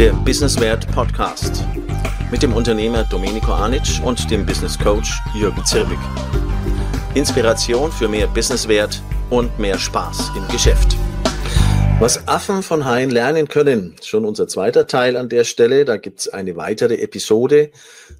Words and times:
der 0.00 0.14
Businesswert 0.14 0.90
Podcast 0.92 1.62
mit 2.30 2.42
dem 2.42 2.54
Unternehmer 2.54 3.04
Domenico 3.04 3.52
Anic 3.52 4.00
und 4.02 4.30
dem 4.30 4.46
Business 4.46 4.78
Coach 4.78 5.12
Jürgen 5.34 5.62
Zirbig. 5.66 5.98
Inspiration 7.12 7.92
für 7.92 8.08
mehr 8.08 8.26
Businesswert 8.26 9.02
und 9.28 9.58
mehr 9.58 9.78
Spaß 9.78 10.30
im 10.38 10.48
Geschäft. 10.48 10.96
Was 11.98 12.26
Affen 12.26 12.62
von 12.62 12.86
Haien 12.86 13.10
lernen 13.10 13.46
können, 13.46 13.94
schon 14.02 14.24
unser 14.24 14.48
zweiter 14.48 14.86
Teil 14.86 15.18
an 15.18 15.28
der 15.28 15.44
Stelle. 15.44 15.84
Da 15.84 15.98
gibt 15.98 16.20
es 16.20 16.28
eine 16.28 16.56
weitere 16.56 16.94
Episode. 16.94 17.70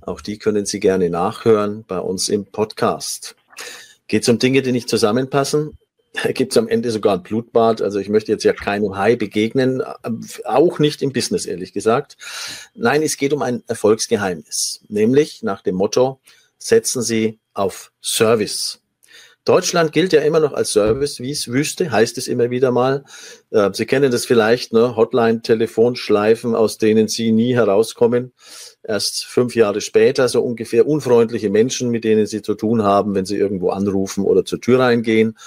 Auch 0.03 0.21
die 0.21 0.37
können 0.37 0.67
Sie 0.67 0.81
gerne 0.81 1.09
nachhören 1.09 1.87
bei 1.89 1.99
uns 1.99 2.29
im 2.29 2.45
Podcast. 2.45 3.37
Geht 4.07 4.25
es 4.25 4.29
um 4.29 4.39
Dinge, 4.39 4.61
die 4.61 4.73
nicht 4.73 4.91
zusammenpassen? 4.91 5.79
Gibt 6.35 6.53
es 6.53 6.59
am 6.59 6.69
Ende 6.69 6.91
sogar 6.91 7.17
ein 7.17 7.23
Blutbad. 7.23 7.83
Also 7.83 7.99
ich 7.99 8.09
möchte 8.09 8.33
jetzt 8.33 8.45
ja 8.45 8.53
keinem 8.53 8.97
Hai 8.97 9.17
begegnen, 9.17 9.83
auch 10.45 10.79
nicht 10.79 11.03
im 11.03 11.13
Business, 11.13 11.47
ehrlich 11.47 11.73
gesagt. 11.73 12.17
Nein, 12.75 13.03
es 13.03 13.17
geht 13.17 13.33
um 13.33 13.43
ein 13.43 13.63
Erfolgsgeheimnis, 13.67 14.83
nämlich 14.89 15.43
nach 15.43 15.63
dem 15.63 15.77
Motto, 15.77 16.21
setzen 16.59 17.03
Sie 17.03 17.39
auf 17.55 17.93
Service. 18.03 18.81
Deutschland 19.47 19.93
gilt 19.93 20.13
ja 20.13 20.21
immer 20.21 20.39
noch 20.39 20.53
als 20.53 20.73
Service-Wüste, 20.73 21.91
heißt 21.91 22.19
es 22.19 22.29
immer 22.29 22.51
wieder 22.51 22.73
mal. 22.73 23.05
Äh, 23.51 23.71
Sie 23.73 23.87
kennen 23.87 24.11
das 24.11 24.27
vielleicht, 24.27 24.75
ne? 24.75 24.97
Hotline-Telefonschleifen, 24.97 26.55
aus 26.55 26.77
denen 26.77 27.09
Sie 27.09 27.33
nie 27.33 27.55
herauskommen. 27.55 28.33
Erst 28.83 29.25
fünf 29.25 29.57
Jahre 29.57 29.81
später 29.81 30.29
so 30.29 30.43
ungefähr 30.43 30.87
unfreundliche 30.87 31.49
Menschen, 31.49 31.89
mit 31.91 32.05
denen 32.05 32.27
Sie 32.27 32.43
zu 32.43 32.55
tun 32.55 32.83
haben, 32.83 33.15
wenn 33.15 33.25
Sie 33.25 33.39
irgendwo 33.39 33.71
anrufen 33.71 34.25
oder 34.25 34.45
zur 34.45 34.61
Tür 34.61 34.81
reingehen. 34.81 35.39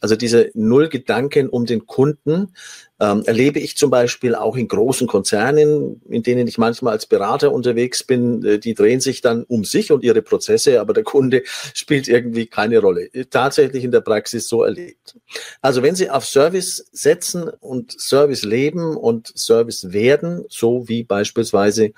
Also 0.00 0.16
diese 0.16 0.50
Null 0.54 0.88
Gedanken 0.88 1.48
um 1.48 1.66
den 1.66 1.86
Kunden 1.86 2.54
ähm, 2.98 3.22
erlebe 3.26 3.60
ich 3.60 3.76
zum 3.76 3.90
Beispiel 3.90 4.34
auch 4.34 4.56
in 4.56 4.68
großen 4.68 5.06
Konzernen, 5.06 6.02
in 6.08 6.22
denen 6.22 6.46
ich 6.46 6.58
manchmal 6.58 6.94
als 6.94 7.06
Berater 7.06 7.52
unterwegs 7.52 8.02
bin. 8.02 8.44
Äh, 8.44 8.58
die 8.58 8.74
drehen 8.74 9.00
sich 9.00 9.20
dann 9.20 9.44
um 9.44 9.64
sich 9.64 9.92
und 9.92 10.02
ihre 10.02 10.22
Prozesse, 10.22 10.80
aber 10.80 10.94
der 10.94 11.04
Kunde 11.04 11.42
spielt 11.74 12.08
irgendwie 12.08 12.46
keine 12.46 12.78
Rolle. 12.78 13.10
Tatsächlich 13.30 13.84
in 13.84 13.90
der 13.90 14.00
Praxis 14.00 14.48
so 14.48 14.64
erlebt. 14.64 15.16
Also 15.60 15.82
wenn 15.82 15.94
Sie 15.94 16.10
auf 16.10 16.24
Service 16.24 16.88
setzen 16.92 17.48
und 17.60 17.98
Service 18.00 18.42
leben 18.42 18.96
und 18.96 19.32
Service 19.36 19.92
werden, 19.92 20.44
so 20.48 20.88
wie 20.88 21.04
beispielsweise 21.04 21.92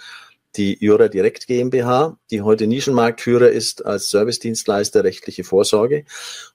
die 0.56 0.76
Jura 0.80 1.08
Direkt 1.08 1.46
GmbH, 1.46 2.18
die 2.30 2.42
heute 2.42 2.66
Nischenmarktführer 2.66 3.48
ist 3.48 3.84
als 3.86 4.10
Servicedienstleister 4.10 5.02
rechtliche 5.02 5.44
Vorsorge. 5.44 6.04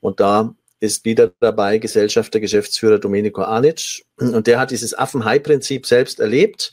Und 0.02 0.20
da 0.20 0.56
ist 0.80 1.06
wieder 1.06 1.32
dabei 1.40 1.78
Gesellschafter, 1.78 2.40
Geschäftsführer 2.40 3.00
Domenico 3.00 3.42
Anic. 3.42 4.06
Und 4.18 4.48
der 4.48 4.60
hat 4.60 4.72
dieses 4.72 4.98
Affen-Hai-Prinzip 4.98 5.86
selbst 5.86 6.20
erlebt 6.20 6.72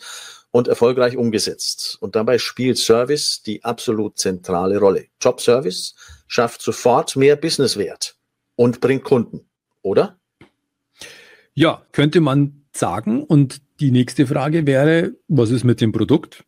und 0.51 0.69
erfolgreich 0.69 1.17
umgesetzt. 1.17 1.97
Und 2.01 2.15
dabei 2.15 2.39
spielt 2.39 2.79
Service 2.79 3.43
die 3.43 3.65
absolut 3.65 4.19
zentrale 4.19 4.79
Rolle. 4.79 5.07
Job-Service 5.21 5.95
schafft 6.27 6.63
sofort 6.63 7.17
mehr 7.17 7.37
Businesswert 7.37 8.17
und 8.57 8.81
bringt 8.81 9.05
Kunden, 9.05 9.49
oder? 9.83 10.19
Ja, 11.55 11.85
könnte 11.93 12.21
man 12.21 12.65
sagen. 12.73 13.25
Und 13.25 13.63
die 13.81 13.91
nächste 13.91 14.27
Frage 14.27 14.67
wäre, 14.67 15.15
was 15.29 15.51
ist 15.51 15.65
mit 15.65 15.81
dem 15.81 15.93
Produkt? 15.93 16.45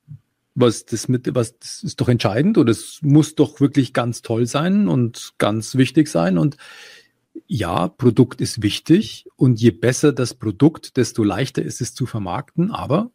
Was 0.55 0.87
das 0.87 1.09
mit, 1.09 1.35
was 1.35 1.59
das 1.59 1.83
ist 1.83 2.01
doch 2.01 2.09
entscheidend 2.09 2.57
oder 2.57 2.71
es 2.71 3.01
muss 3.03 3.35
doch 3.35 3.61
wirklich 3.61 3.93
ganz 3.93 4.23
toll 4.23 4.47
sein 4.47 4.89
und 4.89 5.35
ganz 5.39 5.75
wichtig 5.75 6.09
sein. 6.09 6.39
Und 6.39 6.57
ja, 7.47 7.89
Produkt 7.89 8.41
ist 8.41 8.63
wichtig 8.63 9.27
und 9.37 9.61
je 9.61 9.71
besser 9.71 10.13
das 10.13 10.35
Produkt, 10.35 10.97
desto 10.97 11.23
leichter 11.23 11.63
ist 11.63 11.81
es 11.81 11.95
zu 11.95 12.07
vermarkten, 12.07 12.71
aber 12.71 13.11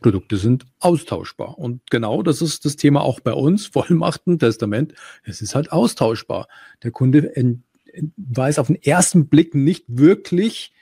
Produkte 0.00 0.36
sind 0.36 0.66
austauschbar. 0.78 1.58
Und 1.58 1.82
genau 1.90 2.22
das 2.22 2.42
ist 2.42 2.64
das 2.64 2.76
Thema 2.76 3.02
auch 3.02 3.20
bei 3.20 3.32
uns, 3.32 3.66
Vollmachten, 3.66 4.38
Testament. 4.38 4.94
Es 5.24 5.42
ist 5.42 5.54
halt 5.54 5.72
austauschbar. 5.72 6.48
Der 6.82 6.90
Kunde 6.90 7.32
weiß 8.16 8.58
auf 8.58 8.68
den 8.68 8.82
ersten 8.82 9.28
Blick 9.28 9.54
nicht 9.54 9.84
wirklich, 9.88 10.72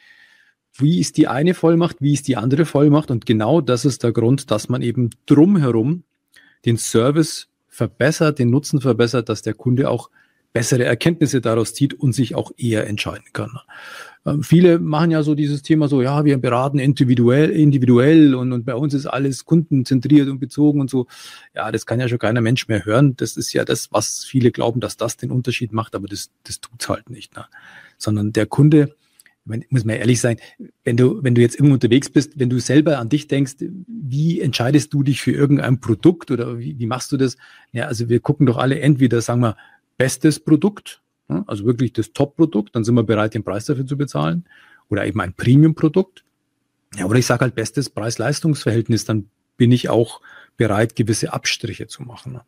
wie 0.75 1.01
ist 1.01 1.17
die 1.17 1.27
eine 1.27 1.55
Vollmacht, 1.55 1.97
wie 2.01 2.13
ist 2.13 2.29
die 2.29 2.37
andere 2.37 2.65
Vollmacht. 2.65 3.11
Und 3.11 3.27
genau 3.27 3.61
das 3.61 3.85
ist 3.85 4.05
der 4.05 4.13
Grund, 4.13 4.51
dass 4.51 4.69
man 4.69 4.83
eben 4.83 5.11
drumherum 5.27 6.05
den 6.65 6.77
Service 6.77 7.49
verbessert, 7.67 8.39
den 8.39 8.51
Nutzen 8.51 8.81
verbessert, 8.81 9.29
dass 9.29 9.43
der 9.43 9.55
Kunde 9.55 9.91
auch 9.91 10.11
bessere 10.53 10.85
Erkenntnisse 10.85 11.41
daraus 11.41 11.75
zieht 11.75 11.95
und 11.95 12.13
sich 12.13 12.35
auch 12.35 12.53
eher 12.57 12.87
entscheiden 12.87 13.27
kann. 13.33 13.59
Ähm, 14.27 14.43
viele 14.43 14.79
machen 14.79 15.11
ja 15.11 15.23
so 15.23 15.35
dieses 15.35 15.63
Thema 15.63 15.89
so, 15.89 16.03
ja, 16.03 16.25
wir 16.25 16.39
beraten 16.39 16.79
individuell, 16.79 17.51
individuell 17.51 18.35
und, 18.35 18.53
und 18.53 18.65
bei 18.65 18.75
uns 18.75 18.95
ist 18.95 19.07
alles 19.07 19.45
kundenzentriert 19.45 20.29
und 20.29 20.39
bezogen 20.39 20.81
und 20.81 20.91
so. 20.91 21.07
Ja, 21.55 21.71
das 21.71 21.87
kann 21.87 22.01
ja 22.01 22.09
schon 22.09 22.19
keiner 22.19 22.41
Mensch 22.41 22.69
mehr 22.69 22.85
hören. 22.85 23.17
Das 23.17 23.37
ist 23.37 23.53
ja 23.53 23.65
das, 23.65 23.93
was 23.93 24.25
viele 24.25 24.51
glauben, 24.51 24.81
dass 24.81 24.97
das 24.97 25.17
den 25.17 25.31
Unterschied 25.31 25.73
macht, 25.73 25.95
aber 25.95 26.09
das, 26.09 26.31
das 26.45 26.61
tut's 26.61 26.89
halt 26.89 27.11
nicht. 27.11 27.37
Ne? 27.37 27.45
Sondern 27.97 28.33
der 28.33 28.47
Kunde, 28.47 28.95
muss 29.45 29.85
man 29.85 29.97
ehrlich 29.97 30.21
sein, 30.21 30.37
wenn 30.85 30.97
du, 30.97 31.23
wenn 31.23 31.35
du 31.35 31.41
jetzt 31.41 31.55
irgendwo 31.55 31.75
unterwegs 31.75 32.11
bist, 32.11 32.39
wenn 32.39 32.51
du 32.51 32.59
selber 32.59 32.99
an 32.99 33.09
dich 33.09 33.29
denkst, 33.29 33.55
wie 33.87 34.41
entscheidest 34.41 34.93
du 34.93 35.03
dich 35.03 35.23
für 35.23 35.33
irgendein 35.33 35.81
Produkt 35.81 36.31
oder 36.31 36.59
wie, 36.59 36.79
wie 36.79 36.87
machst 36.87 37.13
du 37.13 37.17
das? 37.17 37.37
Ja, 37.73 37.87
also 37.87 38.09
wir 38.09 38.21
gucken 38.21 38.47
doch 38.47 38.59
alle 38.59 38.79
entweder, 38.81 39.23
sagen 39.23 39.41
wir, 39.41 39.57
bestes 39.99 40.41
Produkt, 40.41 41.03
also 41.47 41.67
wirklich 41.67 41.93
das 41.93 42.13
Top-Produkt, 42.13 42.75
dann 42.75 42.85
sind 42.85 42.95
wir 42.95 43.03
bereit, 43.03 43.35
den 43.35 43.45
Preis 43.45 43.67
dafür 43.67 43.87
zu 43.87 43.99
bezahlen. 43.99 44.47
Oder 44.89 45.05
eben 45.05 45.21
ein 45.21 45.35
Premium-Produkt. 45.35 46.25
Ja, 46.97 47.05
oder 47.05 47.19
ich 47.19 47.27
sage 47.27 47.43
halt 47.43 47.55
bestes 47.55 47.91
Preis-Leistungs-Verhältnis, 47.91 49.05
dann 49.05 49.29
bin 49.59 49.71
ich 49.73 49.91
auch 49.91 50.23
bereit, 50.57 50.97
gewisse 50.97 51.35
Abstriche 51.35 51.87
zu 51.87 52.03
machen. 52.03 52.41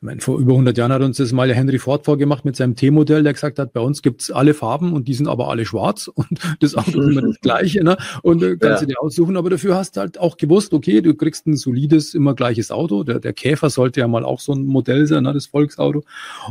Ich 0.00 0.06
meine, 0.06 0.22
vor 0.22 0.38
über 0.38 0.52
100 0.52 0.78
Jahren 0.78 0.92
hat 0.92 1.02
uns 1.02 1.18
das 1.18 1.30
mal 1.30 1.46
der 1.46 1.56
Henry 1.56 1.78
Ford 1.78 2.06
vorgemacht 2.06 2.46
mit 2.46 2.56
seinem 2.56 2.74
T-Modell, 2.74 3.22
der 3.22 3.34
gesagt 3.34 3.58
hat, 3.58 3.74
bei 3.74 3.82
uns 3.82 4.00
gibt's 4.00 4.30
alle 4.30 4.54
Farben 4.54 4.94
und 4.94 5.08
die 5.08 5.12
sind 5.12 5.28
aber 5.28 5.48
alle 5.48 5.66
schwarz 5.66 6.08
und 6.14 6.26
das 6.60 6.74
Auto 6.74 7.02
ist 7.02 7.10
immer 7.10 7.20
das 7.20 7.38
gleiche. 7.42 7.84
Ne? 7.84 7.98
Und 8.22 8.42
äh, 8.42 8.56
kannst 8.56 8.80
ja. 8.80 8.86
du 8.86 8.86
dir 8.86 9.02
aussuchen, 9.02 9.36
aber 9.36 9.50
dafür 9.50 9.76
hast 9.76 9.96
du 9.96 10.00
halt 10.00 10.18
auch 10.18 10.38
gewusst, 10.38 10.72
okay, 10.72 11.02
du 11.02 11.14
kriegst 11.14 11.46
ein 11.46 11.54
solides, 11.54 12.14
immer 12.14 12.34
gleiches 12.34 12.70
Auto. 12.70 13.04
Der, 13.04 13.20
der 13.20 13.34
Käfer 13.34 13.68
sollte 13.68 14.00
ja 14.00 14.08
mal 14.08 14.24
auch 14.24 14.40
so 14.40 14.54
ein 14.54 14.64
Modell 14.64 15.06
sein, 15.06 15.24
ne, 15.24 15.34
das 15.34 15.44
Volksauto. 15.44 16.02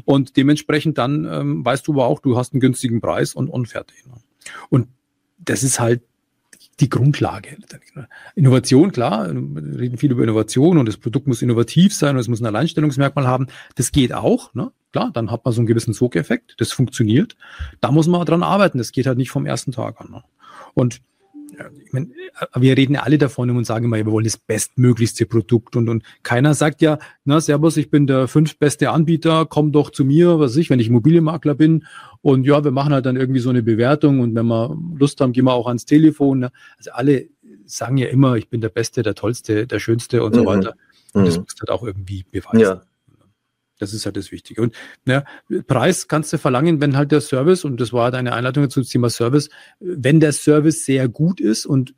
Und 0.06 0.38
dementsprechend 0.38 1.00
dann 1.00 1.26
ähm, 1.26 1.66
weißt 1.66 1.88
du 1.88 1.94
aber 1.94 2.06
auch, 2.06 2.20
du 2.20 2.38
hast 2.38 2.54
einen 2.54 2.60
günstigen 2.60 3.02
Preis 3.02 3.34
und, 3.34 3.50
und 3.50 3.68
fertig. 3.68 4.06
Ne? 4.06 4.14
Und 4.70 4.90
das 5.40 5.64
ist 5.64 5.80
halt 5.80 6.04
die 6.80 6.90
Grundlage. 6.90 7.58
Innovation, 8.36 8.92
klar, 8.92 9.30
wir 9.34 9.80
reden 9.80 9.98
viel 9.98 10.12
über 10.12 10.24
Innovation 10.24 10.78
und 10.78 10.88
das 10.88 10.98
Produkt 10.98 11.28
muss 11.28 11.42
innovativ 11.42 11.94
sein 11.94 12.16
und 12.16 12.22
es 12.22 12.28
muss 12.28 12.42
ein 12.42 12.46
Alleinstellungsmerkmal 12.46 13.28
haben. 13.28 13.48
Das 13.76 13.92
geht 13.92 14.14
auch, 14.14 14.54
ne? 14.54 14.72
Klar, 14.92 15.12
dann 15.14 15.30
hat 15.30 15.46
man 15.46 15.54
so 15.54 15.60
einen 15.62 15.68
gewissen 15.68 15.94
Sogeffekt, 15.94 16.56
das 16.58 16.72
funktioniert. 16.72 17.36
Da 17.80 17.92
muss 17.92 18.08
man 18.08 18.26
dran 18.26 18.42
arbeiten, 18.42 18.80
das 18.80 18.92
geht 18.92 19.06
halt 19.06 19.20
nicht 19.20 19.30
vom 19.30 19.46
ersten 19.46 19.72
Tag 19.72 20.02
an. 20.02 20.10
Ne? 20.10 20.24
Und 20.74 21.02
ich 21.86 21.94
meine, 21.94 22.10
wir 22.56 22.78
reden 22.78 22.94
ja 22.94 23.02
alle 23.02 23.18
davon 23.18 23.50
und 23.50 23.66
sagen 23.66 23.86
immer, 23.86 23.98
wir 23.98 24.06
wollen 24.08 24.26
das 24.26 24.38
bestmöglichste 24.38 25.26
Produkt 25.26 25.76
und, 25.76 25.90
und 25.90 26.04
keiner 26.24 26.54
sagt 26.54 26.82
ja, 26.82 27.00
na, 27.26 27.42
Servus, 27.42 27.78
ich 27.78 27.90
bin 27.90 28.08
der 28.08 28.28
fünftbeste 28.28 28.92
Anbieter, 28.92 29.46
komm 29.46 29.72
doch 29.72 29.90
zu 29.90 30.06
mir, 30.06 30.40
was 30.40 30.56
ich, 30.56 30.70
wenn 30.70 30.80
ich 30.80 30.88
Immobilienmakler 30.88 31.56
bin 31.56 31.86
und 32.22 32.46
ja, 32.46 32.64
wir 32.64 32.72
machen 32.72 32.94
halt 32.94 33.06
dann 33.06 33.16
irgendwie 33.16 33.40
so 33.40 33.50
eine 33.50 33.64
Bewertung 33.64 34.20
und 34.20 34.36
wenn 34.36 34.46
wir 34.48 34.78
Lust 34.98 35.22
haben, 35.22 35.32
gehen 35.32 35.46
wir 35.46 35.54
auch 35.54 35.68
ans 35.68 35.86
Telefon. 35.86 36.40
Ne? 36.40 36.52
Also 36.78 36.92
alle 36.92 37.30
sagen 37.66 37.98
ja 37.98 38.08
immer, 38.08 38.36
ich 38.36 38.50
bin 38.50 38.62
der 38.62 38.70
Beste, 38.70 39.04
der 39.04 39.16
Tollste, 39.16 39.68
der 39.68 39.80
Schönste 39.80 40.24
und 40.24 40.34
mhm. 40.34 40.40
so 40.40 40.46
weiter. 40.46 40.74
Und 41.14 41.26
das 41.26 41.38
mhm. 41.38 41.44
muss 41.44 41.56
halt 41.60 41.70
auch 41.70 41.84
irgendwie 41.84 42.24
beweisen. 42.30 42.60
Ja. 42.60 42.82
Das 43.80 43.94
ist 43.94 44.06
halt 44.06 44.18
das 44.18 44.32
Wichtige. 44.32 44.62
Und 44.62 44.76
ja, 45.06 45.24
Preis 45.66 46.08
kannst 46.08 46.32
du 46.32 46.38
verlangen, 46.38 46.80
wenn 46.82 46.96
halt 46.96 47.12
der 47.12 47.22
Service, 47.22 47.66
und 47.66 47.82
das 47.82 47.92
war 47.92 48.06
halt 48.06 48.16
eine 48.16 48.34
Einleitung 48.34 48.70
zum 48.70 48.84
Thema 48.84 49.10
Service, 49.10 49.50
wenn 49.80 50.20
der 50.20 50.34
Service 50.34 50.86
sehr 50.86 51.08
gut 51.08 51.42
ist 51.42 51.66
und 51.66 51.96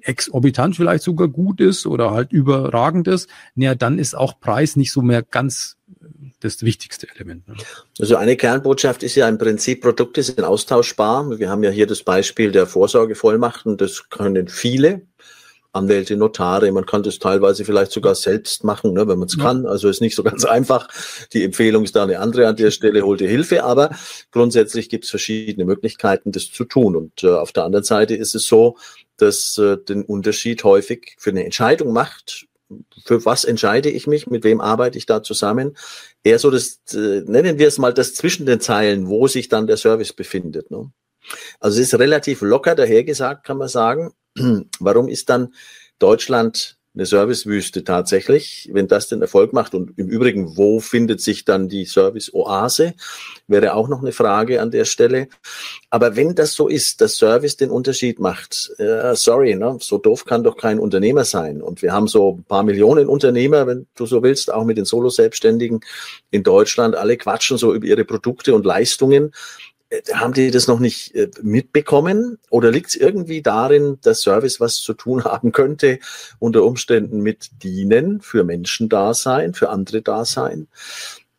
exorbitant 0.00 0.76
vielleicht 0.76 1.04
sogar 1.04 1.28
gut 1.28 1.60
ist 1.60 1.86
oder 1.86 2.10
halt 2.10 2.32
überragend 2.32 3.08
ist, 3.08 3.28
naja, 3.54 3.74
dann 3.74 3.98
ist 3.98 4.16
auch 4.16 4.40
Preis 4.40 4.76
nicht 4.76 4.92
so 4.92 5.02
mehr 5.02 5.22
ganz 5.22 5.76
das 6.40 6.62
wichtigste 6.62 7.08
Element. 7.14 7.48
Ne? 7.48 7.54
Also 7.98 8.16
eine 8.16 8.36
Kernbotschaft 8.36 9.02
ist 9.02 9.14
ja 9.16 9.28
im 9.28 9.38
Prinzip, 9.38 9.80
Produkte 9.80 10.22
sind 10.22 10.42
austauschbar. 10.42 11.38
Wir 11.38 11.50
haben 11.50 11.64
ja 11.64 11.70
hier 11.70 11.86
das 11.86 12.02
Beispiel 12.02 12.52
der 12.52 12.66
Vorsorgevollmachten, 12.66 13.76
das 13.76 14.08
können 14.10 14.48
viele 14.48 15.02
Anwälte, 15.76 16.16
Notare. 16.16 16.70
Man 16.72 16.86
kann 16.86 17.02
das 17.02 17.18
teilweise 17.18 17.64
vielleicht 17.64 17.92
sogar 17.92 18.14
selbst 18.14 18.64
machen, 18.64 18.92
ne, 18.92 19.06
wenn 19.06 19.18
man 19.18 19.28
es 19.28 19.36
ja. 19.36 19.44
kann. 19.44 19.66
Also 19.66 19.88
ist 19.88 20.00
nicht 20.00 20.16
so 20.16 20.22
ganz 20.22 20.44
einfach. 20.46 20.88
Die 21.32 21.44
Empfehlung 21.44 21.84
ist 21.84 21.94
da 21.94 22.02
eine 22.02 22.18
andere 22.18 22.48
an 22.48 22.56
der 22.56 22.70
Stelle, 22.70 23.02
hol 23.02 23.16
dir 23.16 23.28
Hilfe. 23.28 23.64
Aber 23.64 23.90
grundsätzlich 24.30 24.88
gibt 24.88 25.04
es 25.04 25.10
verschiedene 25.10 25.64
Möglichkeiten, 25.64 26.32
das 26.32 26.50
zu 26.50 26.64
tun. 26.64 26.96
Und 26.96 27.22
äh, 27.22 27.28
auf 27.28 27.52
der 27.52 27.64
anderen 27.64 27.84
Seite 27.84 28.16
ist 28.16 28.34
es 28.34 28.46
so, 28.46 28.76
dass 29.16 29.56
äh, 29.58 29.76
den 29.78 30.02
Unterschied 30.02 30.64
häufig 30.64 31.16
für 31.18 31.30
eine 31.30 31.44
Entscheidung 31.44 31.92
macht, 31.92 32.46
für 33.04 33.24
was 33.24 33.44
entscheide 33.44 33.90
ich 33.90 34.06
mich, 34.06 34.26
mit 34.26 34.44
wem 34.44 34.60
arbeite 34.60 34.98
ich 34.98 35.06
da 35.06 35.22
zusammen, 35.22 35.76
eher 36.24 36.38
so 36.38 36.50
das, 36.50 36.80
äh, 36.92 37.22
nennen 37.24 37.58
wir 37.58 37.68
es 37.68 37.78
mal 37.78 37.94
das 37.94 38.14
zwischen 38.14 38.46
den 38.46 38.60
Zeilen, 38.60 39.08
wo 39.08 39.28
sich 39.28 39.48
dann 39.48 39.66
der 39.66 39.76
Service 39.76 40.12
befindet. 40.12 40.70
Ne? 40.70 40.90
Also 41.60 41.80
es 41.80 41.92
ist 41.92 41.98
relativ 41.98 42.40
locker 42.42 42.74
dahergesagt, 42.74 43.44
kann 43.44 43.58
man 43.58 43.68
sagen. 43.68 44.12
Warum 44.80 45.08
ist 45.08 45.28
dann 45.28 45.54
Deutschland 45.98 46.76
eine 46.96 47.06
Servicewüste 47.06 47.84
tatsächlich. 47.84 48.70
Wenn 48.72 48.88
das 48.88 49.08
den 49.08 49.20
Erfolg 49.20 49.52
macht 49.52 49.74
und 49.74 49.98
im 49.98 50.08
Übrigen, 50.08 50.56
wo 50.56 50.80
findet 50.80 51.20
sich 51.20 51.44
dann 51.44 51.68
die 51.68 51.84
Service-Oase, 51.84 52.94
wäre 53.46 53.74
auch 53.74 53.88
noch 53.88 54.00
eine 54.00 54.12
Frage 54.12 54.62
an 54.62 54.70
der 54.70 54.86
Stelle. 54.86 55.28
Aber 55.90 56.16
wenn 56.16 56.34
das 56.34 56.54
so 56.54 56.68
ist, 56.68 57.02
dass 57.02 57.16
Service 57.16 57.56
den 57.58 57.70
Unterschied 57.70 58.18
macht, 58.18 58.72
äh, 58.78 59.14
sorry, 59.14 59.54
ne, 59.54 59.76
so 59.80 59.98
doof 59.98 60.24
kann 60.24 60.42
doch 60.42 60.56
kein 60.56 60.78
Unternehmer 60.78 61.24
sein. 61.24 61.60
Und 61.60 61.82
wir 61.82 61.92
haben 61.92 62.08
so 62.08 62.38
ein 62.38 62.44
paar 62.44 62.62
Millionen 62.62 63.08
Unternehmer, 63.08 63.66
wenn 63.66 63.86
du 63.94 64.06
so 64.06 64.22
willst, 64.22 64.52
auch 64.52 64.64
mit 64.64 64.78
den 64.78 64.86
Solo-Selbstständigen 64.86 65.80
in 66.30 66.42
Deutschland. 66.42 66.96
Alle 66.96 67.18
quatschen 67.18 67.58
so 67.58 67.74
über 67.74 67.86
ihre 67.86 68.04
Produkte 68.04 68.54
und 68.54 68.64
Leistungen. 68.64 69.32
Äh, 69.90 70.02
haben 70.14 70.32
die 70.32 70.50
das 70.50 70.66
noch 70.66 70.80
nicht 70.80 71.14
äh, 71.14 71.30
mitbekommen? 71.42 72.38
Oder 72.50 72.70
liegt 72.70 72.88
es 72.88 72.96
irgendwie 72.96 73.42
darin, 73.42 73.98
dass 74.02 74.22
Service 74.22 74.60
was 74.60 74.76
zu 74.76 74.94
tun 74.94 75.24
haben 75.24 75.52
könnte, 75.52 75.98
unter 76.38 76.64
Umständen 76.64 77.20
mit 77.20 77.62
Dienen, 77.62 78.20
für 78.20 78.44
Menschen 78.44 78.88
da 78.88 79.14
sein, 79.14 79.54
für 79.54 79.70
andere 79.70 80.02
da 80.02 80.24
sein? 80.24 80.68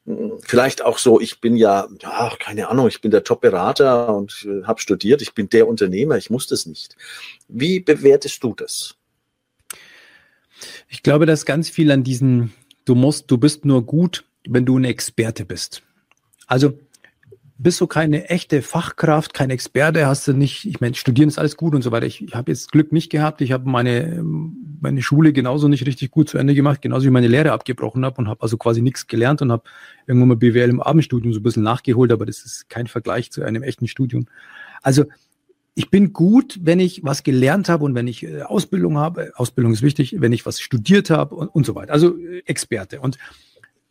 Hm, 0.05 0.39
vielleicht 0.41 0.83
auch 0.83 0.97
so, 0.97 1.19
ich 1.19 1.41
bin 1.41 1.55
ja, 1.55 1.87
ja, 2.01 2.31
keine 2.39 2.69
Ahnung, 2.69 2.87
ich 2.87 3.01
bin 3.01 3.11
der 3.11 3.23
Top-Berater 3.23 4.15
und 4.15 4.47
äh, 4.47 4.63
habe 4.63 4.79
studiert, 4.79 5.21
ich 5.21 5.33
bin 5.33 5.49
der 5.49 5.67
Unternehmer, 5.67 6.17
ich 6.17 6.29
muss 6.29 6.47
das 6.47 6.65
nicht. 6.65 6.95
Wie 7.47 7.79
bewertest 7.79 8.43
du 8.43 8.55
das? 8.55 8.95
Ich 10.87 11.03
glaube, 11.03 11.25
dass 11.25 11.45
ganz 11.45 11.69
viel 11.69 11.91
an 11.91 12.03
diesen, 12.03 12.53
du 12.85 12.95
musst, 12.95 13.29
du 13.29 13.37
bist 13.37 13.65
nur 13.65 13.85
gut, 13.85 14.23
wenn 14.47 14.65
du 14.65 14.77
ein 14.77 14.85
Experte 14.85 15.45
bist. 15.45 15.83
Also 16.47 16.79
bist 17.59 17.81
du 17.81 17.87
keine 17.87 18.29
echte 18.29 18.61
Fachkraft, 18.61 19.33
kein 19.33 19.49
Experte, 19.49 20.05
hast 20.05 20.27
du 20.27 20.33
nicht, 20.33 20.65
ich 20.65 20.79
meine, 20.79 20.95
studieren 20.95 21.27
ist 21.27 21.39
alles 21.39 21.57
gut 21.57 21.73
und 21.73 21.81
so 21.81 21.91
weiter. 21.91 22.05
Ich, 22.05 22.23
ich 22.23 22.35
habe 22.35 22.51
jetzt 22.51 22.71
Glück 22.71 22.91
nicht 22.91 23.09
gehabt. 23.09 23.41
Ich 23.41 23.51
habe 23.51 23.67
meine, 23.67 24.23
meine 24.79 25.01
Schule 25.01 25.33
genauso 25.33 25.67
nicht 25.67 25.85
richtig 25.85 26.11
gut 26.11 26.29
zu 26.29 26.37
Ende 26.37 26.53
gemacht, 26.53 26.81
genauso 26.81 27.05
wie 27.07 27.11
meine 27.11 27.27
Lehre 27.27 27.51
abgebrochen 27.51 28.05
habe 28.05 28.17
und 28.17 28.27
habe 28.27 28.41
also 28.41 28.57
quasi 28.57 28.81
nichts 28.81 29.07
gelernt 29.07 29.41
und 29.41 29.51
habe 29.51 29.63
irgendwann 30.05 30.29
mal 30.29 30.37
BWL 30.37 30.69
im 30.69 30.81
Abendstudium 30.81 31.33
so 31.33 31.39
ein 31.39 31.43
bisschen 31.43 31.63
nachgeholt, 31.63 32.11
aber 32.11 32.25
das 32.25 32.45
ist 32.45 32.69
kein 32.69 32.87
Vergleich 32.87 33.31
zu 33.31 33.43
einem 33.43 33.63
echten 33.63 33.87
Studium. 33.87 34.27
Also 34.83 35.05
ich 35.73 35.89
bin 35.89 36.13
gut, 36.13 36.59
wenn 36.61 36.79
ich 36.79 37.03
was 37.03 37.23
gelernt 37.23 37.69
habe 37.69 37.85
und 37.85 37.95
wenn 37.95 38.07
ich 38.07 38.23
äh, 38.23 38.41
Ausbildung 38.41 38.97
habe. 38.97 39.31
Ausbildung 39.35 39.73
ist 39.73 39.83
wichtig, 39.83 40.15
wenn 40.19 40.33
ich 40.33 40.45
was 40.45 40.59
studiert 40.59 41.09
habe 41.09 41.35
und, 41.35 41.47
und 41.49 41.65
so 41.65 41.75
weiter. 41.75 41.93
Also 41.93 42.17
äh, 42.17 42.39
Experte. 42.45 42.99
Und 42.99 43.17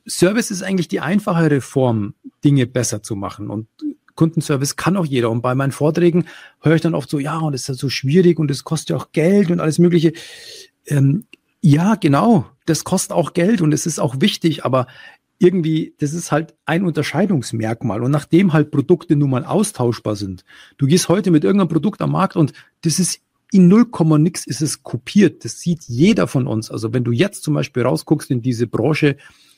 Service 0.09 0.51
ist 0.51 0.63
eigentlich 0.63 0.89
die 0.89 1.01
einfachere 1.01 1.61
Form, 1.61 2.15
Dinge 2.45 2.67
besser 2.67 3.03
zu 3.03 3.17
machen. 3.17 3.51
Und 3.51 3.69
Kundenservice 4.15 4.77
kann 4.77 4.97
auch 4.97 5.07
jeder. 5.07 5.31
Und 5.31 5.43
bei 5.43 5.55
meinen 5.55 5.73
Vorträgen 5.73 6.27
höre 6.61 6.75
ich 6.75 6.81
dann 6.81 6.95
oft 6.95 7.11
so, 7.11 7.19
ja, 7.19 7.39
und 7.39 7.55
es 7.55 7.63
ist 7.63 7.69
ja 7.69 7.75
so 7.75 7.89
schwierig 7.89 8.39
und 8.39 8.51
es 8.51 8.65
kostet 8.65 8.91
ja 8.91 8.97
auch 8.97 9.13
Geld 9.13 9.51
und 9.51 9.61
alles 9.61 9.79
Mögliche. 9.79 10.13
Ähm, 10.87 11.27
ja, 11.61 11.97
genau, 11.97 12.47
das 12.65 12.85
kostet 12.85 13.13
auch 13.13 13.33
Geld 13.33 13.61
und 13.61 13.73
es 13.73 13.87
ist 13.87 13.99
auch 13.99 14.21
wichtig, 14.21 14.65
aber 14.65 14.87
irgendwie, 15.39 15.95
das 15.99 16.15
ist 16.15 16.33
halt 16.33 16.55
ein 16.65 16.85
Unterscheidungsmerkmal. 16.85 18.03
Und 18.03 18.11
nachdem 18.11 18.53
halt 18.53 18.71
Produkte 18.71 19.17
nun 19.17 19.31
mal 19.31 19.45
austauschbar 19.45 20.17
sind, 20.17 20.45
du 20.79 20.87
gehst 20.87 21.09
heute 21.09 21.31
mit 21.31 21.45
irgendeinem 21.45 21.69
Produkt 21.69 22.01
am 22.01 22.13
Markt 22.13 22.37
und 22.37 22.53
das 22.83 22.99
ist 22.99 23.21
in 23.53 23.69
0, 23.69 23.87
nix 24.19 24.47
ist 24.47 24.63
es 24.63 24.83
kopiert. 24.83 25.45
Das 25.45 25.61
sieht 25.61 25.85
jeder 25.85 26.27
von 26.27 26.47
uns. 26.47 26.71
Also 26.71 26.93
wenn 26.93 27.05
du 27.05 27.13
jetzt 27.13 27.43
zum 27.45 27.55
Beispiel 27.55 27.83
rausguckst 27.85 28.31
in 28.31 28.43
diese 28.43 28.67
Branche, 28.67 29.17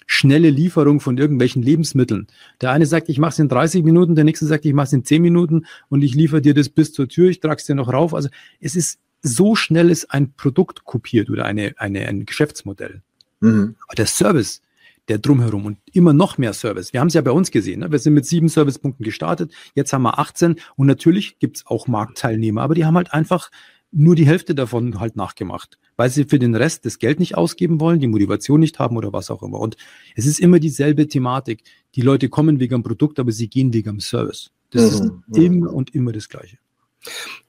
schnelle 0.09 0.49
Lieferung 0.49 1.01
von 1.01 1.19
irgendwelchen 1.19 1.63
Lebensmitteln. 1.63 2.27
Der 2.63 2.73
eine 2.73 2.87
sagt, 2.87 3.11
ich 3.11 3.19
mache 3.19 3.33
es 3.33 3.39
in 3.39 3.49
30 3.49 3.85
Minuten, 3.85 4.17
der 4.17 4.25
nächste 4.25 4.47
sagt, 4.47 4.65
ich 4.65 4.73
mache 4.73 4.87
es 4.87 4.93
in 4.95 5.05
10 5.05 5.21
Minuten 5.23 5.67
und 5.91 6.03
ich 6.03 6.15
liefere 6.15 6.41
dir 6.41 6.55
das 6.55 6.71
bis 6.71 6.93
zur 6.93 7.09
Tür, 7.09 7.29
ich 7.29 7.41
trage 7.41 7.57
es 7.57 7.67
dir 7.67 7.75
noch 7.75 7.93
rauf. 7.93 8.15
Also 8.15 8.31
es 8.59 8.75
ist 8.75 8.99
so 9.21 9.55
schnell 9.55 9.91
ist 9.91 10.11
ein 10.11 10.33
Produkt 10.33 10.85
kopiert 10.85 11.29
oder 11.29 11.45
eine, 11.45 11.75
eine, 11.77 12.09
ein 12.09 12.25
Geschäftsmodell. 12.25 13.03
Mhm. 13.41 13.77
Aber 13.87 13.95
der 13.97 14.07
Service, 14.07 14.63
der 15.09 15.19
drumherum 15.19 15.67
und 15.67 15.79
immer 15.93 16.15
noch 16.15 16.39
mehr 16.39 16.55
Service. 16.55 16.95
Wir 16.95 17.01
haben 17.01 17.09
es 17.09 17.15
ja 17.15 17.21
bei 17.21 17.31
uns 17.31 17.51
gesehen. 17.51 17.81
Ne? 17.81 17.93
Wir 17.93 17.99
sind 17.99 18.15
mit 18.15 18.25
sieben 18.25 18.49
Servicepunkten 18.49 19.05
gestartet, 19.05 19.53
jetzt 19.75 19.93
haben 19.93 20.03
wir 20.03 20.19
18 20.19 20.57
und 20.77 20.87
natürlich 20.87 21.39
gibt 21.39 21.59
es 21.59 21.67
auch 21.67 21.87
Marktteilnehmer, 21.87 22.63
aber 22.63 22.75
die 22.75 22.87
haben 22.87 22.97
halt 22.97 23.13
einfach 23.13 23.51
nur 23.91 24.15
die 24.15 24.27
Hälfte 24.27 24.55
davon 24.55 25.01
halt 25.01 25.17
nachgemacht, 25.17 25.79
weil 25.97 26.11
sie 26.11 26.25
für 26.25 26.39
den 26.39 26.55
Rest 26.55 26.85
das 26.85 26.99
Geld 26.99 27.19
nicht 27.21 27.37
ausgeben 27.37 27.81
wollen, 27.81 28.01
die 28.01 28.07
Motivation 28.07 28.61
nicht 28.61 28.79
haben 28.79 28.97
oder 28.97 29.13
was 29.13 29.31
auch 29.31 29.43
immer. 29.43 29.61
Und 29.61 29.77
es 30.15 30.27
ist 30.27 30.41
immer 30.41 30.59
dieselbe 30.59 31.09
Thematik. 31.09 31.63
Die 31.95 32.03
Leute 32.03 32.29
kommen 32.29 32.61
wegen 32.61 32.75
dem 32.75 32.83
Produkt, 32.83 33.19
aber 33.19 33.33
sie 33.33 33.49
gehen 33.49 33.73
wegen 33.73 33.93
dem 33.93 34.01
Service. 34.01 34.51
Das 34.71 35.01
mhm. 35.01 35.23
ist 35.31 35.39
mhm. 35.39 35.43
immer 35.43 35.73
und 35.73 35.95
immer 35.95 36.13
das 36.13 36.29
Gleiche. 36.29 36.59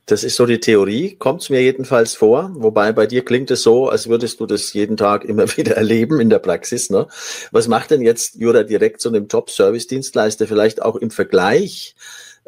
Das 0.05 0.23
ist 0.23 0.37
so 0.37 0.47
die 0.47 0.59
Theorie, 0.59 1.15
kommt 1.17 1.43
es 1.43 1.51
mir 1.51 1.61
jedenfalls 1.61 2.15
vor. 2.15 2.51
Wobei 2.55 2.91
bei 2.93 3.05
dir 3.05 3.23
klingt 3.23 3.51
es 3.51 3.61
so, 3.61 3.89
als 3.89 4.09
würdest 4.09 4.39
du 4.39 4.47
das 4.47 4.73
jeden 4.73 4.97
Tag 4.97 5.23
immer 5.23 5.45
wieder 5.57 5.75
erleben 5.75 6.19
in 6.19 6.29
der 6.29 6.39
Praxis. 6.39 6.89
Ne? 6.89 7.07
Was 7.51 7.67
macht 7.67 7.91
denn 7.91 8.01
jetzt 8.01 8.35
Jura 8.35 8.63
direkt 8.63 9.01
so 9.01 9.09
einem 9.09 9.27
Top-Service-Dienstleister 9.27 10.47
vielleicht 10.47 10.81
auch 10.81 10.95
im 10.95 11.11
Vergleich 11.11 11.95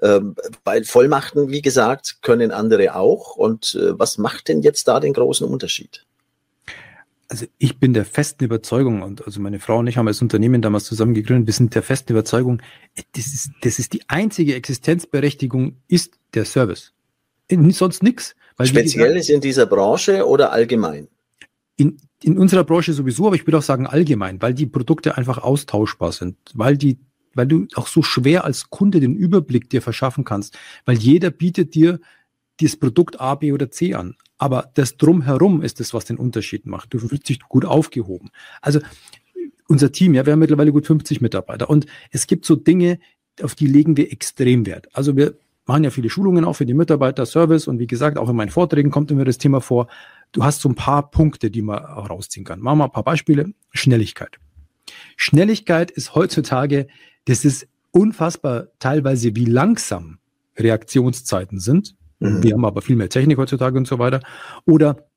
ähm, 0.02 0.36
weil 0.64 0.84
Vollmachten, 0.84 1.50
wie 1.50 1.62
gesagt, 1.62 2.18
können 2.22 2.52
andere 2.52 2.96
auch. 2.96 3.36
Und 3.36 3.76
äh, 3.76 3.98
was 3.98 4.18
macht 4.18 4.48
denn 4.48 4.62
jetzt 4.62 4.88
da 4.88 5.00
den 5.00 5.14
großen 5.14 5.48
Unterschied? 5.48 6.06
Also 7.28 7.46
ich 7.60 7.80
bin 7.80 7.94
der 7.94 8.04
festen 8.04 8.44
Überzeugung, 8.44 9.04
und 9.04 9.26
also 9.26 9.40
meine 9.40 9.60
Frau 9.60 9.78
und 9.80 9.88
ich 9.88 9.98
haben 9.98 10.06
das 10.06 10.22
Unternehmen 10.22 10.62
damals 10.62 10.84
zusammen 10.84 11.14
gegründet, 11.14 11.48
wir 11.48 11.54
sind 11.54 11.74
der 11.74 11.82
festen 11.82 12.12
Überzeugung, 12.12 12.62
das 13.16 13.28
ist, 13.28 13.52
das 13.62 13.80
ist 13.80 13.94
die 13.94 14.02
einzige 14.10 14.56
Existenzberechtigung, 14.56 15.78
ist 15.88 16.20
der 16.34 16.44
Service. 16.44 16.92
Sonst 17.50 18.04
nichts. 18.04 18.36
Speziell 18.62 19.16
ist 19.16 19.30
in 19.30 19.40
dieser 19.40 19.66
Branche 19.66 20.28
oder 20.28 20.52
allgemein? 20.52 21.08
In, 21.78 21.98
in 22.22 22.38
unserer 22.38 22.64
Branche 22.64 22.94
sowieso, 22.94 23.28
aber 23.28 23.36
ich 23.36 23.48
würde 23.48 23.60
auch 23.60 23.64
sagen 23.64 23.88
allgemein, 23.88 24.42
weil 24.42 24.54
die 24.54 24.66
Produkte 24.66 25.18
einfach 25.18 25.38
austauschbar 25.38 26.12
sind, 26.12 26.38
weil 26.54 26.78
die 26.78 26.98
weil 27.34 27.48
du 27.48 27.68
auch 27.76 27.88
so 27.88 28.04
schwer 28.04 28.46
als 28.46 28.70
Kunde 28.70 29.00
den 29.00 29.16
Überblick 29.16 29.70
dir 29.70 29.82
verschaffen 29.82 30.24
kannst, 30.24 30.58
weil 30.86 30.98
jeder 30.98 31.30
bietet 31.30 31.76
dir 31.76 32.00
das 32.60 32.76
Produkt 32.76 33.20
A, 33.20 33.36
B 33.36 33.52
oder 33.52 33.72
C 33.72 33.94
an. 33.94 34.16
Aber 34.38 34.72
das 34.74 34.98
drumherum 34.98 35.62
ist 35.62 35.80
das, 35.80 35.94
was 35.94 36.06
den 36.06 36.18
Unterschied 36.18 36.66
macht. 36.66 36.94
Du 36.94 37.00
fühlst 37.00 37.30
dich 37.30 37.40
gut 37.40 37.66
aufgehoben. 37.66 38.30
Also 38.62 38.80
unser 39.68 39.92
Team, 39.92 40.14
ja, 40.14 40.26
wir 40.26 40.34
haben 40.34 40.40
mittlerweile 40.40 40.72
gut 40.72 40.86
50 40.88 41.22
Mitarbeiter 41.22 41.70
und 41.70 41.86
es 42.12 42.28
gibt 42.28 42.46
so 42.46 42.56
Dinge, 42.56 43.00
auf 43.42 43.56
die 43.56 43.68
legen 43.68 43.98
wir 43.98 44.12
extrem 44.12 44.66
Wert. 44.66 44.90
Also 44.94 45.16
wir 45.16 45.36
machen 45.66 45.84
ja 45.84 45.90
viele 45.90 46.10
Schulungen 46.10 46.44
auch 46.44 46.54
für 46.54 46.66
die 46.66 46.74
Mitarbeiter, 46.74 47.26
Service 47.26 47.68
und 47.68 47.80
wie 47.80 47.88
gesagt, 47.88 48.18
auch 48.18 48.30
in 48.30 48.36
meinen 48.36 48.50
Vorträgen 48.50 48.92
kommt 48.92 49.12
immer 49.12 49.26
das 49.26 49.38
Thema 49.38 49.62
vor. 49.62 49.88
Du 50.32 50.44
hast 50.44 50.62
so 50.62 50.70
ein 50.70 50.76
paar 50.76 51.10
Punkte, 51.10 51.50
die 51.52 51.62
man 51.62 51.80
rausziehen 51.80 52.46
kann. 52.46 52.60
Machen 52.60 52.80
wir 52.80 52.86
ein 52.86 52.92
paar 52.92 53.04
Beispiele. 53.04 53.54
Schnelligkeit. 53.72 54.38
Schnelligkeit 55.16 55.92
ist 55.92 56.16
heutzutage 56.16 56.88
das 57.26 57.46
ist 57.46 57.68
unfassbar 57.92 58.68
teilweise, 58.80 59.36
wie 59.36 59.46
langsam 59.46 60.18
Reaktionszeiten 60.58 61.60
sind. 61.60 61.96
Mhm. 62.20 62.44
Wir 62.44 62.54
haben 62.54 62.66
aber 62.66 62.82
viel 62.82 62.96
mehr 62.96 63.10
Technik 63.10 63.38
heutzutage 63.38 63.78
und 63.78 63.88
so 63.88 64.00
weiter. 64.00 64.22
Oder 64.66 65.08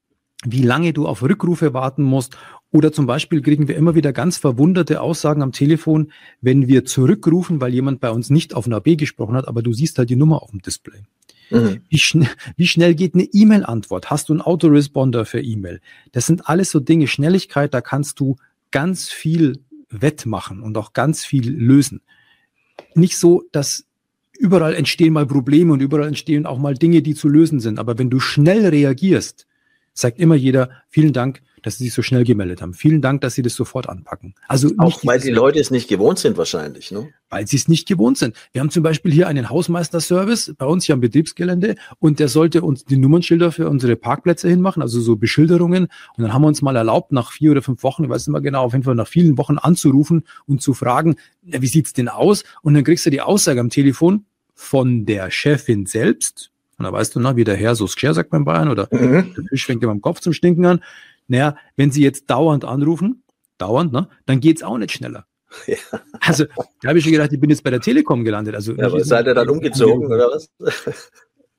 wie 0.45 0.63
lange 0.63 0.93
du 0.93 1.07
auf 1.07 1.23
Rückrufe 1.23 1.75
warten 1.75 2.03
musst. 2.03 2.37
Oder 2.71 2.93
zum 2.93 3.07
Beispiel 3.07 3.41
kriegen 3.41 3.69
wir 3.69 3.77
immer 3.77 3.95
wieder 3.95 4.13
ganz 4.13 4.37
verwunderte 4.37 5.01
Aussagen 5.01 5.43
am 5.43 5.53
Telefon, 5.53 6.13
wenn 6.41 6.67
wir 6.69 6.85
zurückrufen, 6.85 7.61
weil 7.61 7.73
jemand 7.73 8.01
bei 8.01 8.11
uns 8.11 8.31
nicht 8.31 8.55
auf 8.55 8.67
einer 8.67 8.81
B 8.81 8.97
gesprochen 8.97 9.37
hat, 9.37 9.47
aber 9.49 9.63
du 9.63 9.73
siehst 9.73 9.97
halt 9.99 10.11
die 10.11 10.17
Nummer 10.17 10.43
auf 10.43 10.51
dem 10.51 10.61
Display. 10.61 11.03
Mhm. 11.51 11.83
Wie, 11.89 11.99
schn 11.99 12.27
wie, 12.57 12.67
schnell 12.67 12.95
geht 12.95 13.15
eine 13.15 13.25
E-Mail-Antwort? 13.25 14.11
Hast 14.11 14.29
du 14.29 14.33
einen 14.33 14.43
Autoresponder 14.43 15.25
für 15.25 15.41
E-Mail? 15.41 15.81
Das 16.13 16.27
sind 16.27 16.49
alles 16.49 16.71
so 16.71 16.81
Dinge, 16.81 17.07
Schnelligkeit, 17.07 17.73
da 17.73 17.81
kannst 17.81 18.19
du 18.19 18.37
ganz 18.71 19.09
viel 19.09 19.61
wettmachen 20.03 20.61
und 20.61 20.77
auch 20.77 20.93
ganz 20.93 21.25
viel 21.25 21.51
lösen. 21.51 22.01
Nicht 22.95 23.19
so, 23.19 23.45
dass 23.53 23.87
überall 24.39 24.75
entstehen 24.75 25.13
mal 25.13 25.27
Probleme 25.27 25.73
und 25.73 25.81
überall 25.81 26.09
entstehen 26.09 26.47
auch 26.47 26.59
mal 26.59 26.75
Dinge, 26.75 27.03
die 27.03 27.15
zu 27.15 27.29
lösen 27.29 27.61
sind. 27.61 27.79
Aber 27.79 27.99
wenn 27.99 28.11
du 28.11 28.21
schnell 28.21 28.67
reagierst, 28.67 29.47
sagt 29.93 30.19
immer 30.19 30.35
jeder, 30.35 30.71
vielen 30.89 31.13
Dank, 31.13 31.43
dass 31.65 31.79
Sie 31.79 31.85
sich 31.85 31.95
so 31.95 32.03
schnell 32.03 32.25
gemeldet 32.25 32.61
haben. 32.61 32.75
Vielen 32.75 33.01
Dank, 33.01 33.23
dass 33.23 33.35
Sie 33.35 33.43
das 33.43 33.55
sofort 33.55 33.89
anpacken. 33.89 34.35
Also 34.49 34.71
auch 34.79 35.05
weil 35.05 35.19
die 35.19 35.31
Leute 35.31 35.59
es 35.59 35.71
nicht 35.71 35.89
gewohnt 35.89 36.19
sind 36.19 36.37
wahrscheinlich, 36.37 36.93
ne? 36.93 37.09
Weil 37.31 37.47
sie 37.49 37.57
es 37.57 37.67
nicht 37.69 37.89
gewohnt 37.89 38.19
sind. 38.19 38.37
Wir 38.53 38.61
haben 38.61 38.71
zum 38.71 38.83
Beispiel 38.83 39.13
hier 39.13 39.27
einen 39.27 39.51
Hausmeister-Service 39.51 40.55
bei 40.57 40.67
uns 40.67 40.85
hier 40.85 40.95
am 40.95 41.01
Betriebsgelände 41.01 41.75
und 41.99 42.21
der 42.21 42.29
sollte 42.29 42.63
uns 42.63 42.85
die 42.85 42.97
Nummernschilder 42.97 43.51
für 43.51 43.69
unsere 43.69 43.97
Parkplätze 43.97 44.49
hinmachen, 44.49 44.83
also 44.83 45.01
so 45.01 45.17
Beschilderungen. 45.17 45.89
Und 46.17 46.23
dann 46.23 46.33
haben 46.33 46.43
wir 46.43 46.49
uns 46.49 46.63
mal 46.63 46.77
erlaubt, 46.77 47.13
nach 47.13 47.33
vier 47.33 47.51
oder 47.51 47.63
fünf 47.63 47.83
Wochen, 47.83 48.05
ich 48.05 48.11
weiß 48.11 48.27
nicht 48.27 48.33
mehr 48.33 48.43
genau, 48.43 48.65
auf 48.65 48.73
jeden 48.73 48.85
Fall 48.85 48.95
nach 48.95 49.09
vielen 49.09 49.39
Wochen 49.39 49.59
anzurufen 49.59 50.25
und 50.47 50.63
zu 50.63 50.75
fragen, 50.75 51.17
ja, 51.43 51.63
wie 51.63 51.67
sieht's 51.67 51.93
denn 51.95 52.09
aus? 52.09 52.45
Und 52.63 52.75
dann 52.75 52.85
kriegst 52.85 53.07
du 53.07 53.11
die 53.11 53.23
Aussage 53.23 53.59
am 53.59 53.71
Telefon 53.71 54.27
von 54.55 55.07
der 55.07 55.31
Chefin 55.31 55.87
selbst, 55.87 56.51
und 56.77 56.85
da 56.85 56.93
weißt 56.93 57.15
du, 57.15 57.21
na, 57.21 57.37
wie 57.37 57.45
der 57.45 57.57
Herr 57.57 57.75
so 57.75 57.87
Scher 57.87 58.15
sagt 58.15 58.31
beim 58.31 58.45
Bayern 58.45 58.69
oder 58.69 58.89
mhm. 58.91 59.35
der 59.35 59.45
Fisch 59.49 59.67
fängt 59.67 59.83
immer 59.83 59.93
am 59.93 60.01
Kopf 60.01 60.21
zum 60.21 60.33
Stinken 60.33 60.67
an. 60.67 60.81
Naja, 61.29 61.57
wenn 61.77 61.91
Sie 61.91 62.03
jetzt 62.03 62.31
dauernd 62.31 62.65
anrufen, 62.65 63.23
dauernd, 63.59 63.93
ne, 63.93 64.09
dann 64.27 64.41
geht's 64.41 64.63
auch 64.63 64.79
nicht 64.79 64.93
schneller. 64.93 65.27
Ja. 65.69 65.77
Also, 66.21 66.47
da 66.83 66.89
habe 66.89 66.99
ich 66.99 67.05
schon 67.05 67.13
gedacht, 67.13 67.33
ich 67.33 67.39
bin 67.39 67.49
jetzt 67.49 67.63
bei 67.63 67.71
der 67.71 67.81
Telekom 67.81 68.25
gelandet. 68.25 68.57
Also, 68.57 68.75
ja, 68.75 68.87
aber 68.87 69.05
seid 69.05 69.29
ihr 69.29 69.35
dann 69.35 69.49
umgezogen 69.49 70.07
oder 70.07 70.29
was? 70.29 70.51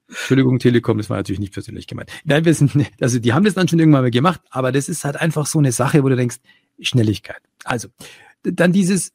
Entschuldigung, 0.09 0.59
Telekom, 0.59 0.97
das 0.97 1.09
war 1.09 1.15
natürlich 1.15 1.39
nicht 1.39 1.53
persönlich 1.53 1.87
gemeint. 1.87 2.11
Nein, 2.25 2.43
wir 2.43 2.53
sind, 2.53 2.73
also 2.99 3.19
die 3.19 3.31
haben 3.31 3.45
das 3.45 3.53
dann 3.53 3.69
schon 3.69 3.79
irgendwann 3.79 4.01
mal 4.01 4.11
gemacht, 4.11 4.41
aber 4.49 4.73
das 4.73 4.89
ist 4.89 5.05
halt 5.05 5.15
einfach 5.15 5.45
so 5.45 5.59
eine 5.59 5.71
Sache, 5.71 6.03
wo 6.03 6.09
du 6.09 6.17
denkst, 6.17 6.37
Schnelligkeit. 6.79 7.41
Also, 7.63 7.87
dann 8.43 8.73
dieses 8.73 9.13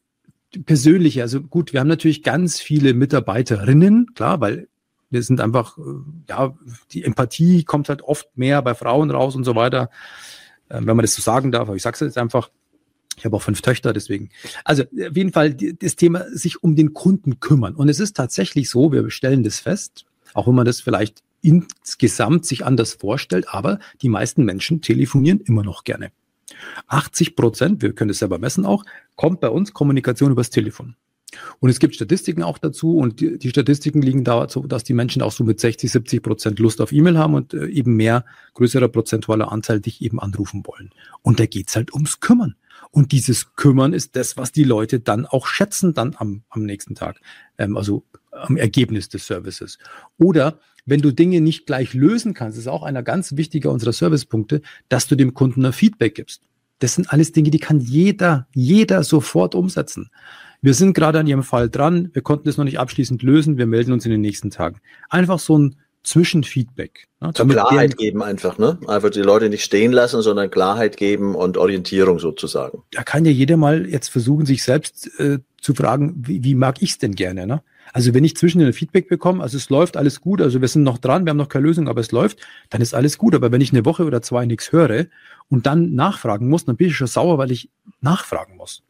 Persönliche, 0.65 1.21
also 1.21 1.41
gut, 1.41 1.73
wir 1.73 1.79
haben 1.79 1.87
natürlich 1.87 2.23
ganz 2.23 2.59
viele 2.59 2.93
Mitarbeiterinnen, 2.93 4.13
klar, 4.15 4.41
weil 4.41 4.67
wir 5.09 5.23
sind 5.23 5.39
einfach, 5.41 5.77
äh, 5.77 5.81
ja, 6.29 6.57
die 6.91 7.03
Empathie 7.03 7.63
kommt 7.63 7.89
halt 7.89 8.01
oft 8.01 8.37
mehr 8.37 8.61
bei 8.61 8.73
Frauen 8.73 9.11
raus 9.11 9.35
und 9.35 9.43
so 9.43 9.55
weiter. 9.55 9.89
Ähm, 10.71 10.87
wenn 10.87 10.95
man 10.95 11.03
das 11.03 11.13
so 11.13 11.21
sagen 11.21 11.51
darf, 11.51 11.67
aber 11.67 11.75
ich 11.75 11.83
sage 11.83 11.95
es 11.95 11.99
jetzt 11.99 12.17
einfach. 12.17 12.49
Ich 13.17 13.25
habe 13.25 13.35
auch 13.35 13.41
fünf 13.41 13.61
Töchter, 13.61 13.91
deswegen. 13.93 14.29
Also 14.63 14.83
auf 14.83 15.17
jeden 15.17 15.33
Fall 15.33 15.53
das 15.53 15.97
Thema 15.97 16.25
sich 16.31 16.63
um 16.63 16.75
den 16.75 16.93
Kunden 16.93 17.39
kümmern. 17.39 17.75
Und 17.75 17.89
es 17.89 17.99
ist 17.99 18.15
tatsächlich 18.15 18.69
so, 18.69 18.91
wir 18.91 19.11
stellen 19.11 19.43
das 19.43 19.59
fest, 19.59 20.05
auch 20.33 20.47
wenn 20.47 20.55
man 20.55 20.65
das 20.65 20.79
vielleicht 20.79 21.21
insgesamt 21.41 22.45
sich 22.45 22.65
anders 22.65 22.93
vorstellt, 22.93 23.47
aber 23.49 23.79
die 24.01 24.09
meisten 24.09 24.45
Menschen 24.45 24.81
telefonieren 24.81 25.41
immer 25.41 25.63
noch 25.63 25.83
gerne. 25.83 26.11
80 26.87 27.35
Prozent, 27.35 27.81
wir 27.81 27.93
können 27.93 28.09
das 28.09 28.19
selber 28.19 28.37
messen 28.37 28.65
auch, 28.65 28.85
kommt 29.15 29.41
bei 29.41 29.49
uns 29.49 29.73
Kommunikation 29.73 30.31
übers 30.31 30.49
Telefon. 30.49 30.95
Und 31.59 31.69
es 31.69 31.79
gibt 31.79 31.95
Statistiken 31.95 32.43
auch 32.43 32.57
dazu 32.57 32.97
und 32.97 33.19
die, 33.19 33.37
die 33.37 33.49
Statistiken 33.49 34.01
liegen 34.01 34.23
dazu, 34.23 34.67
dass 34.67 34.83
die 34.83 34.93
Menschen 34.93 35.21
auch 35.21 35.31
so 35.31 35.43
mit 35.43 35.59
60, 35.59 35.91
70 35.91 36.23
Prozent 36.23 36.59
Lust 36.59 36.81
auf 36.81 36.91
E-Mail 36.91 37.17
haben 37.17 37.33
und 37.33 37.53
äh, 37.53 37.67
eben 37.67 37.95
mehr, 37.95 38.25
größerer 38.53 38.87
prozentualer 38.87 39.51
Anteil 39.51 39.79
dich 39.79 40.01
eben 40.01 40.19
anrufen 40.19 40.63
wollen. 40.65 40.91
Und 41.21 41.39
da 41.39 41.45
geht's 41.45 41.75
halt 41.75 41.93
ums 41.93 42.19
Kümmern. 42.19 42.55
Und 42.89 43.11
dieses 43.11 43.55
Kümmern 43.55 43.93
ist 43.93 44.15
das, 44.15 44.37
was 44.37 44.51
die 44.51 44.63
Leute 44.63 44.99
dann 44.99 45.25
auch 45.25 45.47
schätzen, 45.47 45.93
dann 45.93 46.15
am, 46.17 46.43
am 46.49 46.63
nächsten 46.63 46.95
Tag, 46.95 47.21
ähm, 47.57 47.77
also 47.77 48.03
am 48.31 48.57
Ergebnis 48.57 49.09
des 49.09 49.27
Services. 49.27 49.77
Oder 50.17 50.59
wenn 50.85 51.01
du 51.01 51.11
Dinge 51.11 51.41
nicht 51.41 51.65
gleich 51.65 51.93
lösen 51.93 52.33
kannst, 52.33 52.57
ist 52.57 52.67
auch 52.67 52.83
einer 52.83 53.03
ganz 53.03 53.35
wichtiger 53.37 53.71
unserer 53.71 53.93
Servicepunkte, 53.93 54.61
dass 54.89 55.07
du 55.07 55.15
dem 55.15 55.33
Kunden 55.33 55.65
ein 55.65 55.73
Feedback 55.73 56.15
gibst. 56.15 56.43
Das 56.79 56.95
sind 56.95 57.11
alles 57.11 57.31
Dinge, 57.31 57.51
die 57.51 57.59
kann 57.59 57.79
jeder, 57.79 58.47
jeder 58.53 59.03
sofort 59.03 59.53
umsetzen. 59.53 60.09
Wir 60.61 60.75
sind 60.75 60.93
gerade 60.93 61.19
an 61.19 61.27
Ihrem 61.27 61.43
Fall 61.43 61.69
dran. 61.69 62.11
Wir 62.13 62.21
konnten 62.21 62.47
es 62.47 62.57
noch 62.57 62.65
nicht 62.65 62.79
abschließend 62.79 63.23
lösen. 63.23 63.57
Wir 63.57 63.65
melden 63.65 63.93
uns 63.93 64.05
in 64.05 64.11
den 64.11 64.21
nächsten 64.21 64.51
Tagen. 64.51 64.79
Einfach 65.09 65.39
so 65.39 65.57
ein 65.57 65.75
Zwischenfeedback. 66.03 67.07
Ne? 67.19 67.33
Zur 67.33 67.47
Klarheit 67.47 67.97
geben 67.97 68.21
einfach, 68.23 68.57
ne? 68.57 68.79
Einfach 68.87 69.09
die 69.09 69.21
Leute 69.21 69.49
nicht 69.49 69.63
stehen 69.63 69.91
lassen, 69.91 70.21
sondern 70.21 70.49
Klarheit 70.49 70.97
geben 70.97 71.35
und 71.35 71.57
Orientierung 71.57 72.19
sozusagen. 72.19 72.83
Da 72.91 73.03
kann 73.03 73.25
ja 73.25 73.31
jeder 73.31 73.57
mal 73.57 73.87
jetzt 73.87 74.09
versuchen, 74.09 74.45
sich 74.45 74.63
selbst 74.63 75.19
äh, 75.19 75.39
zu 75.61 75.73
fragen, 75.73 76.15
wie, 76.17 76.43
wie 76.43 76.55
mag 76.55 76.81
ich 76.81 76.91
es 76.91 76.97
denn 76.97 77.13
gerne, 77.13 77.45
ne? 77.45 77.61
Also 77.93 78.13
wenn 78.13 78.23
ich 78.23 78.37
zwischen 78.37 78.61
ein 78.61 78.71
Feedback 78.71 79.09
bekomme, 79.09 79.43
also 79.43 79.57
es 79.57 79.69
läuft 79.69 79.97
alles 79.97 80.21
gut, 80.21 80.41
also 80.41 80.61
wir 80.61 80.67
sind 80.67 80.83
noch 80.83 80.97
dran, 80.97 81.25
wir 81.25 81.31
haben 81.31 81.37
noch 81.37 81.49
keine 81.49 81.65
Lösung, 81.65 81.89
aber 81.89 81.99
es 81.99 82.11
läuft, 82.11 82.39
dann 82.69 82.81
ist 82.81 82.93
alles 82.93 83.17
gut. 83.17 83.35
Aber 83.35 83.51
wenn 83.51 83.59
ich 83.59 83.73
eine 83.73 83.83
Woche 83.83 84.05
oder 84.05 84.21
zwei 84.21 84.45
nichts 84.45 84.71
höre 84.71 85.07
und 85.49 85.65
dann 85.65 85.93
nachfragen 85.93 86.47
muss, 86.47 86.65
dann 86.65 86.77
bin 86.77 86.87
ich 86.87 86.95
schon 86.95 87.07
sauer, 87.07 87.37
weil 87.37 87.51
ich 87.51 87.69
nachfragen 87.99 88.55
muss. 88.55 88.83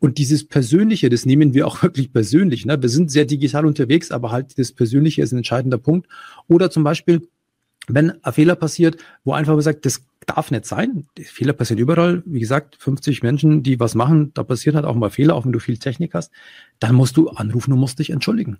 Und 0.00 0.18
dieses 0.18 0.48
Persönliche, 0.48 1.10
das 1.10 1.26
nehmen 1.26 1.54
wir 1.54 1.66
auch 1.66 1.82
wirklich 1.82 2.12
persönlich. 2.12 2.66
Ne? 2.66 2.80
Wir 2.80 2.88
sind 2.88 3.10
sehr 3.10 3.26
digital 3.26 3.66
unterwegs, 3.66 4.10
aber 4.10 4.32
halt 4.32 4.58
das 4.58 4.72
Persönliche 4.72 5.22
ist 5.22 5.32
ein 5.32 5.38
entscheidender 5.38 5.78
Punkt. 5.78 6.08
Oder 6.48 6.70
zum 6.70 6.82
Beispiel, 6.82 7.28
wenn 7.86 8.22
ein 8.24 8.32
Fehler 8.32 8.56
passiert, 8.56 8.96
wo 9.24 9.32
einfach 9.32 9.60
sagt, 9.60 9.86
das 9.86 10.02
darf 10.26 10.50
nicht 10.50 10.64
sein. 10.64 11.06
Die 11.16 11.24
Fehler 11.24 11.52
passieren 11.52 11.80
überall. 11.80 12.22
Wie 12.26 12.40
gesagt, 12.40 12.76
50 12.78 13.22
Menschen, 13.22 13.62
die 13.62 13.78
was 13.80 13.94
machen, 13.94 14.32
da 14.34 14.42
passieren 14.42 14.76
halt 14.76 14.86
auch 14.86 14.94
mal 14.94 15.10
Fehler, 15.10 15.34
auch 15.34 15.44
wenn 15.44 15.52
du 15.52 15.60
viel 15.60 15.78
Technik 15.78 16.14
hast. 16.14 16.30
Dann 16.78 16.94
musst 16.94 17.16
du 17.16 17.28
anrufen 17.28 17.72
und 17.72 17.78
musst 17.78 17.98
dich 17.98 18.10
entschuldigen. 18.10 18.58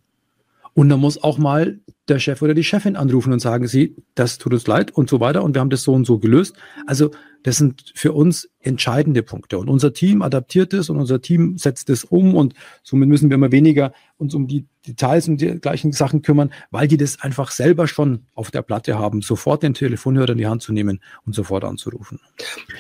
Und 0.74 0.88
dann 0.88 1.00
muss 1.00 1.22
auch 1.22 1.38
mal 1.38 1.80
der 2.08 2.18
Chef 2.18 2.42
oder 2.42 2.54
die 2.54 2.64
Chefin 2.64 2.96
anrufen 2.96 3.32
und 3.32 3.40
sagen, 3.40 3.66
sie, 3.66 3.96
das 4.14 4.38
tut 4.38 4.52
uns 4.52 4.66
leid 4.66 4.92
und 4.92 5.10
so 5.10 5.20
weiter 5.20 5.42
und 5.42 5.54
wir 5.54 5.60
haben 5.60 5.70
das 5.70 5.82
so 5.82 5.92
und 5.92 6.06
so 6.06 6.18
gelöst. 6.18 6.54
Also 6.86 7.10
das 7.42 7.56
sind 7.56 7.92
für 7.94 8.12
uns 8.12 8.48
entscheidende 8.62 9.22
Punkte. 9.22 9.58
Und 9.58 9.68
unser 9.68 9.92
Team 9.92 10.22
adaptiert 10.22 10.74
es 10.74 10.90
und 10.90 10.98
unser 10.98 11.22
Team 11.22 11.56
setzt 11.56 11.88
es 11.88 12.04
um 12.04 12.34
und 12.34 12.54
somit 12.82 13.08
müssen 13.08 13.30
wir 13.30 13.36
immer 13.36 13.52
weniger 13.52 13.92
uns 14.18 14.34
um 14.34 14.46
die 14.46 14.66
Details 14.86 15.28
und 15.28 15.40
die 15.40 15.60
gleichen 15.60 15.92
Sachen 15.92 16.22
kümmern, 16.22 16.52
weil 16.70 16.88
die 16.88 16.96
das 16.96 17.20
einfach 17.20 17.50
selber 17.50 17.86
schon 17.86 18.26
auf 18.34 18.50
der 18.50 18.62
Platte 18.62 18.98
haben, 18.98 19.22
sofort 19.22 19.62
den 19.62 19.74
Telefonhörer 19.74 20.30
in 20.30 20.38
die 20.38 20.46
Hand 20.46 20.62
zu 20.62 20.72
nehmen 20.72 21.00
und 21.26 21.34
sofort 21.34 21.64
anzurufen. 21.64 22.20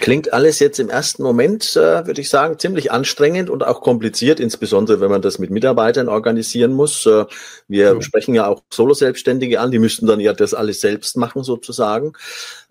Klingt 0.00 0.32
alles 0.32 0.58
jetzt 0.60 0.78
im 0.80 0.88
ersten 0.88 1.22
Moment, 1.22 1.76
äh, 1.76 2.06
würde 2.06 2.20
ich 2.20 2.28
sagen, 2.28 2.58
ziemlich 2.58 2.90
anstrengend 2.90 3.48
und 3.50 3.64
auch 3.64 3.80
kompliziert, 3.80 4.40
insbesondere 4.40 5.00
wenn 5.00 5.10
man 5.10 5.22
das 5.22 5.38
mit 5.38 5.50
Mitarbeitern 5.50 6.08
organisieren 6.08 6.72
muss. 6.72 7.06
Äh, 7.06 7.26
wir 7.68 7.94
ja. 7.94 8.02
sprechen 8.02 8.34
ja 8.34 8.46
auch 8.46 8.62
Solo-Selbstständige 8.70 9.60
an, 9.60 9.70
die 9.70 9.78
müssten 9.78 10.06
dann 10.06 10.20
ja 10.20 10.32
das 10.32 10.52
alles 10.52 10.80
selbst 10.80 11.16
machen 11.16 11.42
sozusagen. 11.42 12.12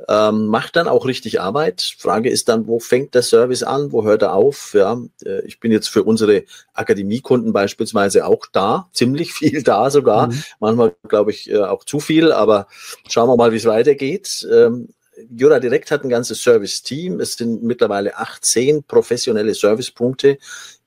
Ähm, 0.07 0.47
macht 0.47 0.75
dann 0.75 0.87
auch 0.87 1.05
richtig 1.05 1.39
Arbeit 1.41 1.78
Frage 1.81 2.29
ist 2.29 2.49
dann, 2.49 2.67
wo 2.67 2.79
fängt 2.79 3.15
der 3.15 3.21
Service 3.21 3.63
an, 3.63 3.91
wo 3.91 4.03
hört 4.03 4.21
er 4.21 4.33
auf? 4.33 4.73
Ja, 4.73 5.01
äh, 5.25 5.45
ich 5.45 5.59
bin 5.59 5.71
jetzt 5.71 5.89
für 5.89 6.03
unsere 6.03 6.43
Akademiekunden 6.73 7.53
beispielsweise 7.53 8.25
auch 8.25 8.45
da, 8.51 8.89
ziemlich 8.93 9.33
viel 9.33 9.63
da 9.63 9.89
sogar. 9.89 10.27
Mhm. 10.27 10.43
Manchmal 10.59 10.95
glaube 11.07 11.31
ich 11.31 11.49
äh, 11.49 11.57
auch 11.59 11.83
zu 11.83 11.99
viel, 11.99 12.31
aber 12.31 12.67
schauen 13.07 13.29
wir 13.29 13.35
mal, 13.35 13.51
wie 13.51 13.57
es 13.57 13.65
weitergeht. 13.65 14.47
Ähm, 14.51 14.89
Jura 15.29 15.59
Direkt 15.59 15.91
hat 15.91 16.03
ein 16.03 16.09
ganzes 16.09 16.41
Service-Team. 16.41 17.19
Es 17.19 17.33
sind 17.33 17.61
mittlerweile 17.61 18.17
18 18.17 18.83
professionelle 18.83 19.53
Servicepunkte 19.53 20.37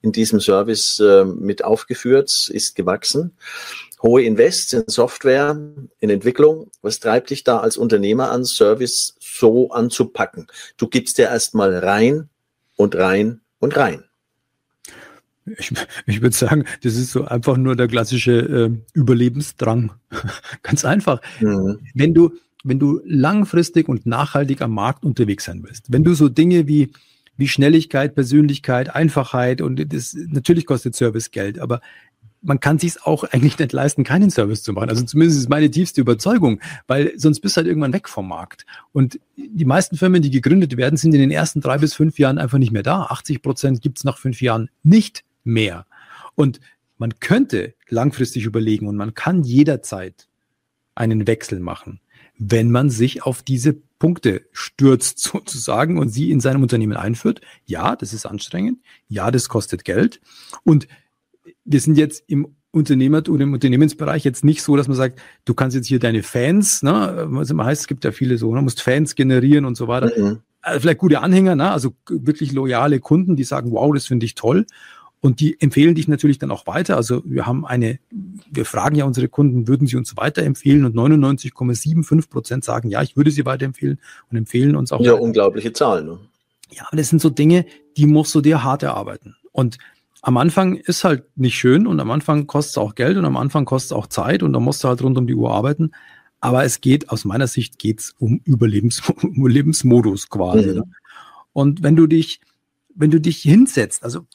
in 0.01 0.11
diesem 0.11 0.41
Service 0.41 0.99
äh, 1.01 1.25
mit 1.25 1.65
aufgeführt, 1.65 2.51
ist 2.51 2.75
gewachsen 2.75 3.33
hohe 4.03 4.23
Invests 4.23 4.73
in 4.73 4.85
Software, 4.87 5.57
in 6.01 6.11
Entwicklung. 6.11 6.71
Was 6.83 7.01
treibt 7.01 7.31
dich 7.31 7.45
da 7.45 7.61
als 7.61 7.77
Unternehmer 7.77 8.31
an, 8.31 8.45
Service 8.45 9.15
so 9.21 9.71
anzupacken? 9.71 10.49
Du 10.77 10.89
gibst 10.89 11.19
dir 11.19 11.29
erstmal 11.29 11.77
rein 11.79 12.29
und 12.77 12.97
rein 12.97 13.41
und 13.61 13.77
rein. 13.77 14.05
Ich, 15.59 15.73
ich 16.07 16.23
würde 16.23 16.37
sagen, 16.37 16.65
das 16.83 16.97
ist 16.97 17.13
so 17.13 17.25
einfach 17.25 17.57
nur 17.57 17.75
der 17.75 17.89
klassische 17.89 18.33
äh, 18.33 18.71
Überlebensdrang. 18.95 19.93
Ganz 20.63 20.85
einfach. 20.85 21.21
Mhm. 21.41 21.81
Wenn 21.95 22.15
du, 22.15 22.33
wenn 22.65 22.79
du 22.79 23.01
langfristig 23.05 23.89
und 23.89 24.07
nachhaltig 24.07 24.63
am 24.63 24.73
Markt 24.73 25.05
unterwegs 25.05 25.45
sein 25.45 25.63
willst, 25.65 25.93
wenn 25.93 26.05
du 26.05 26.15
so 26.15 26.29
Dinge 26.29 26.69
wie 26.69 26.93
wie 27.37 27.49
Schnelligkeit, 27.49 28.15
Persönlichkeit, 28.15 28.95
Einfachheit 28.95 29.63
und 29.63 29.93
das 29.93 30.15
natürlich 30.15 30.67
kostet 30.67 30.95
Service 30.95 31.31
Geld, 31.31 31.59
aber 31.59 31.81
man 32.43 32.61
kann 32.61 32.79
sich 32.79 33.03
auch 33.05 33.25
eigentlich 33.25 33.59
nicht 33.59 33.73
leisten, 33.73 34.05
keinen 34.05 34.31
Service 34.31 34.63
zu 34.63 34.73
machen. 34.73 34.91
Also 34.91 35.05
zumindest 35.05 35.39
ist 35.39 35.49
meine 35.49 35.71
tiefste 35.71 36.01
Überzeugung, 36.01 36.61
weil 36.87 37.13
sonst 37.17 37.41
bist 37.41 37.57
du 37.57 37.59
halt 37.59 37.69
irgendwann 37.69 37.93
weg 37.93 38.09
vom 38.09 38.29
Markt. 38.29 38.67
Und 38.93 39.21
die 39.37 39.65
meisten 39.65 39.97
Firmen, 39.97 40.23
die 40.23 40.31
gegründet 40.31 40.77
werden, 40.77 40.97
sind 40.97 41.15
in 41.15 41.21
den 41.21 41.31
ersten 41.31 41.61
drei 41.61 41.79
bis 41.79 41.95
fünf 41.95 42.19
Jahren 42.19 42.39
einfach 42.39 42.59
nicht 42.59 42.73
mehr 42.73 42.83
da. 42.83 43.03
80 43.05 43.43
Prozent 43.43 43.81
gibt's 43.81 44.05
nach 44.05 44.19
fünf 44.19 44.43
Jahren 44.43 44.71
nicht 44.83 45.25
mehr. 45.45 45.87
Und 46.35 46.61
man 46.99 47.19
könnte 47.21 47.75
langfristig 47.89 48.45
überlegen 48.45 48.87
und 48.87 48.97
man 48.97 49.15
kann 49.15 49.43
jederzeit 49.45 50.29
einen 50.95 51.27
Wechsel 51.27 51.61
machen, 51.61 52.01
wenn 52.39 52.71
man 52.71 52.91
sich 52.91 53.25
auf 53.25 53.43
diese 53.43 53.75
Punkte 53.99 54.43
stürzt 54.53 55.19
sozusagen 55.23 55.99
und 55.99 56.09
sie 56.09 56.31
in 56.31 56.41
seinem 56.41 56.63
Unternehmen 56.63 56.97
einführt. 56.97 57.41
Ja, 57.67 57.95
das 57.95 58.13
ist 58.13 58.27
anstrengend. 58.27 58.81
Ja, 59.09 59.31
das 59.31 59.49
kostet 59.49 59.85
Geld. 59.85 60.21
Und 60.65 60.89
wir 61.65 61.81
sind 61.81 61.97
jetzt 61.97 62.25
im 62.27 62.49
Unternehmertum 62.73 63.35
oder 63.35 63.45
im 63.45 63.53
Unternehmensbereich 63.53 64.25
jetzt 64.25 64.45
nicht 64.45 64.63
so, 64.63 64.77
dass 64.77 64.89
man 64.89 64.97
sagt, 64.97 65.21
du 65.45 65.55
kannst 65.55 65.77
jetzt 65.77 65.87
hier 65.87 65.99
deine 65.99 66.23
Fans, 66.23 66.83
ne, 66.83 67.27
was 67.29 67.51
immer 67.51 67.65
heißt, 67.65 67.83
es 67.83 67.87
gibt 67.87 68.05
ja 68.05 68.13
viele 68.13 68.39
so, 68.39 68.55
ne, 68.55 68.63
musst 68.63 68.81
Fans 68.81 69.15
generieren 69.15 69.65
und 69.65 69.77
so 69.77 69.89
weiter. 69.89 70.11
Mhm. 70.17 70.39
Also 70.63 70.81
vielleicht 70.81 70.99
gute 70.99 71.21
Anhänger, 71.21 71.55
ne, 71.55 71.71
also 71.71 71.93
wirklich 72.09 72.53
loyale 72.53 72.99
Kunden, 73.01 73.37
die 73.37 73.45
sagen, 73.45 73.73
wow, 73.73 73.93
das 73.93 74.07
finde 74.07 74.25
ich 74.25 74.35
toll. 74.35 74.67
Und 75.21 75.39
die 75.39 75.61
empfehlen 75.61 75.95
dich 75.95 76.09
natürlich 76.09 76.41
dann 76.41 76.51
auch 76.51 76.67
weiter. 76.67 76.97
Also 76.97 77.23
wir 77.25 77.47
haben 77.47 77.65
eine, 77.65 78.01
wir 78.51 78.65
fragen 78.65 78.97
ja 78.97 79.05
unsere 79.05 79.29
Kunden, 79.29 79.69
würden 79.69 79.87
sie 79.87 79.97
uns 79.97 80.17
weiterempfehlen? 80.17 80.85
Und 80.85 80.97
99,75 80.97 82.29
Prozent 82.29 82.65
sagen, 82.65 82.89
ja, 82.89 83.03
ich 83.03 83.17
würde 83.17 83.31
sie 83.31 83.45
weiterempfehlen 83.45 84.01
und 84.31 84.37
empfehlen 84.37 84.75
uns 84.75 84.91
auch. 84.91 85.01
Ja, 85.01 85.13
weiter. 85.13 85.23
unglaubliche 85.23 85.73
Zahlen. 85.73 86.07
Ne? 86.07 86.19
Ja, 86.73 86.87
aber 86.89 86.97
das 86.97 87.09
sind 87.09 87.23
so 87.23 87.31
Dinge, 87.31 87.67
die 87.97 88.07
musst 88.07 88.35
du 88.35 88.41
dir 88.41 88.65
hart 88.65 88.83
erarbeiten. 88.83 89.37
Und 89.53 89.79
am 90.23 90.37
Anfang 90.37 90.77
ist 90.77 91.03
halt 91.03 91.25
nicht 91.37 91.57
schön 91.57 91.87
und 91.87 91.99
am 91.99 92.11
Anfang 92.13 92.47
kostet 92.47 92.71
es 92.73 92.79
auch 92.79 92.95
Geld 92.95 93.17
und 93.17 93.25
am 93.25 93.37
Anfang 93.37 93.65
kostet 93.65 93.91
es 93.91 93.93
auch 93.93 94.07
Zeit 94.07 94.45
und 94.45 94.53
da 94.53 94.61
musst 94.61 94.83
du 94.83 94.89
halt 94.89 95.03
rund 95.03 95.19
um 95.19 95.27
die 95.27 95.35
Uhr 95.35 95.53
arbeiten. 95.53 95.91
Aber 96.41 96.65
es 96.65 96.81
geht, 96.81 97.11
aus 97.11 97.25
meiner 97.25 97.49
Sicht 97.49 97.79
geht's 97.79 98.15
um 98.19 98.41
Überlebens 98.45 99.03
Überlebensmodus 99.23 100.29
quasi. 100.29 100.69
Mhm. 100.69 100.75
Ne? 100.75 100.85
Und 101.53 101.83
wenn 101.83 101.97
du 101.97 102.07
dich, 102.07 102.41
wenn 102.95 103.11
du 103.11 103.21
dich 103.21 103.39
hinsetzt, 103.39 104.05
also 104.05 104.27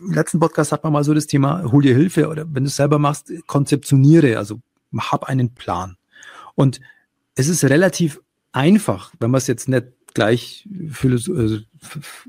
im 0.00 0.12
letzten 0.12 0.38
Podcast 0.38 0.70
hat 0.70 0.84
man 0.84 0.92
mal 0.92 1.02
so 1.02 1.12
das 1.12 1.26
Thema, 1.26 1.72
hol 1.72 1.82
dir 1.82 1.94
Hilfe 1.94 2.28
oder 2.28 2.46
wenn 2.46 2.62
du 2.62 2.68
es 2.68 2.76
selber 2.76 3.00
machst, 3.00 3.32
konzeptioniere, 3.46 4.38
also 4.38 4.60
hab 4.96 5.24
einen 5.24 5.54
Plan. 5.54 5.96
Und 6.54 6.80
es 7.34 7.48
ist 7.48 7.64
relativ 7.64 8.20
einfach, 8.52 9.12
wenn 9.18 9.32
man 9.32 9.38
es 9.38 9.48
jetzt 9.48 9.68
nicht 9.68 9.86
gleich 10.14 10.68
für, 10.88 11.08
äh, 11.08 11.60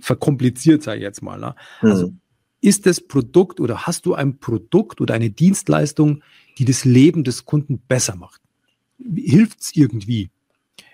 verkompliziert, 0.01 0.81
sage 0.81 0.97
ich 0.97 1.03
jetzt 1.03 1.21
mal. 1.21 1.39
Ne? 1.39 1.55
Also 1.81 2.07
mhm 2.07 2.21
ist 2.61 2.85
das 2.85 3.01
Produkt 3.01 3.59
oder 3.59 3.85
hast 3.85 4.05
du 4.05 4.13
ein 4.15 4.39
Produkt 4.39 5.01
oder 5.01 5.13
eine 5.13 5.29
Dienstleistung, 5.29 6.23
die 6.57 6.65
das 6.65 6.85
Leben 6.85 7.23
des 7.23 7.45
Kunden 7.45 7.79
besser 7.79 8.15
macht? 8.15 8.41
hilft 9.15 9.61
es 9.61 9.75
irgendwie. 9.75 10.29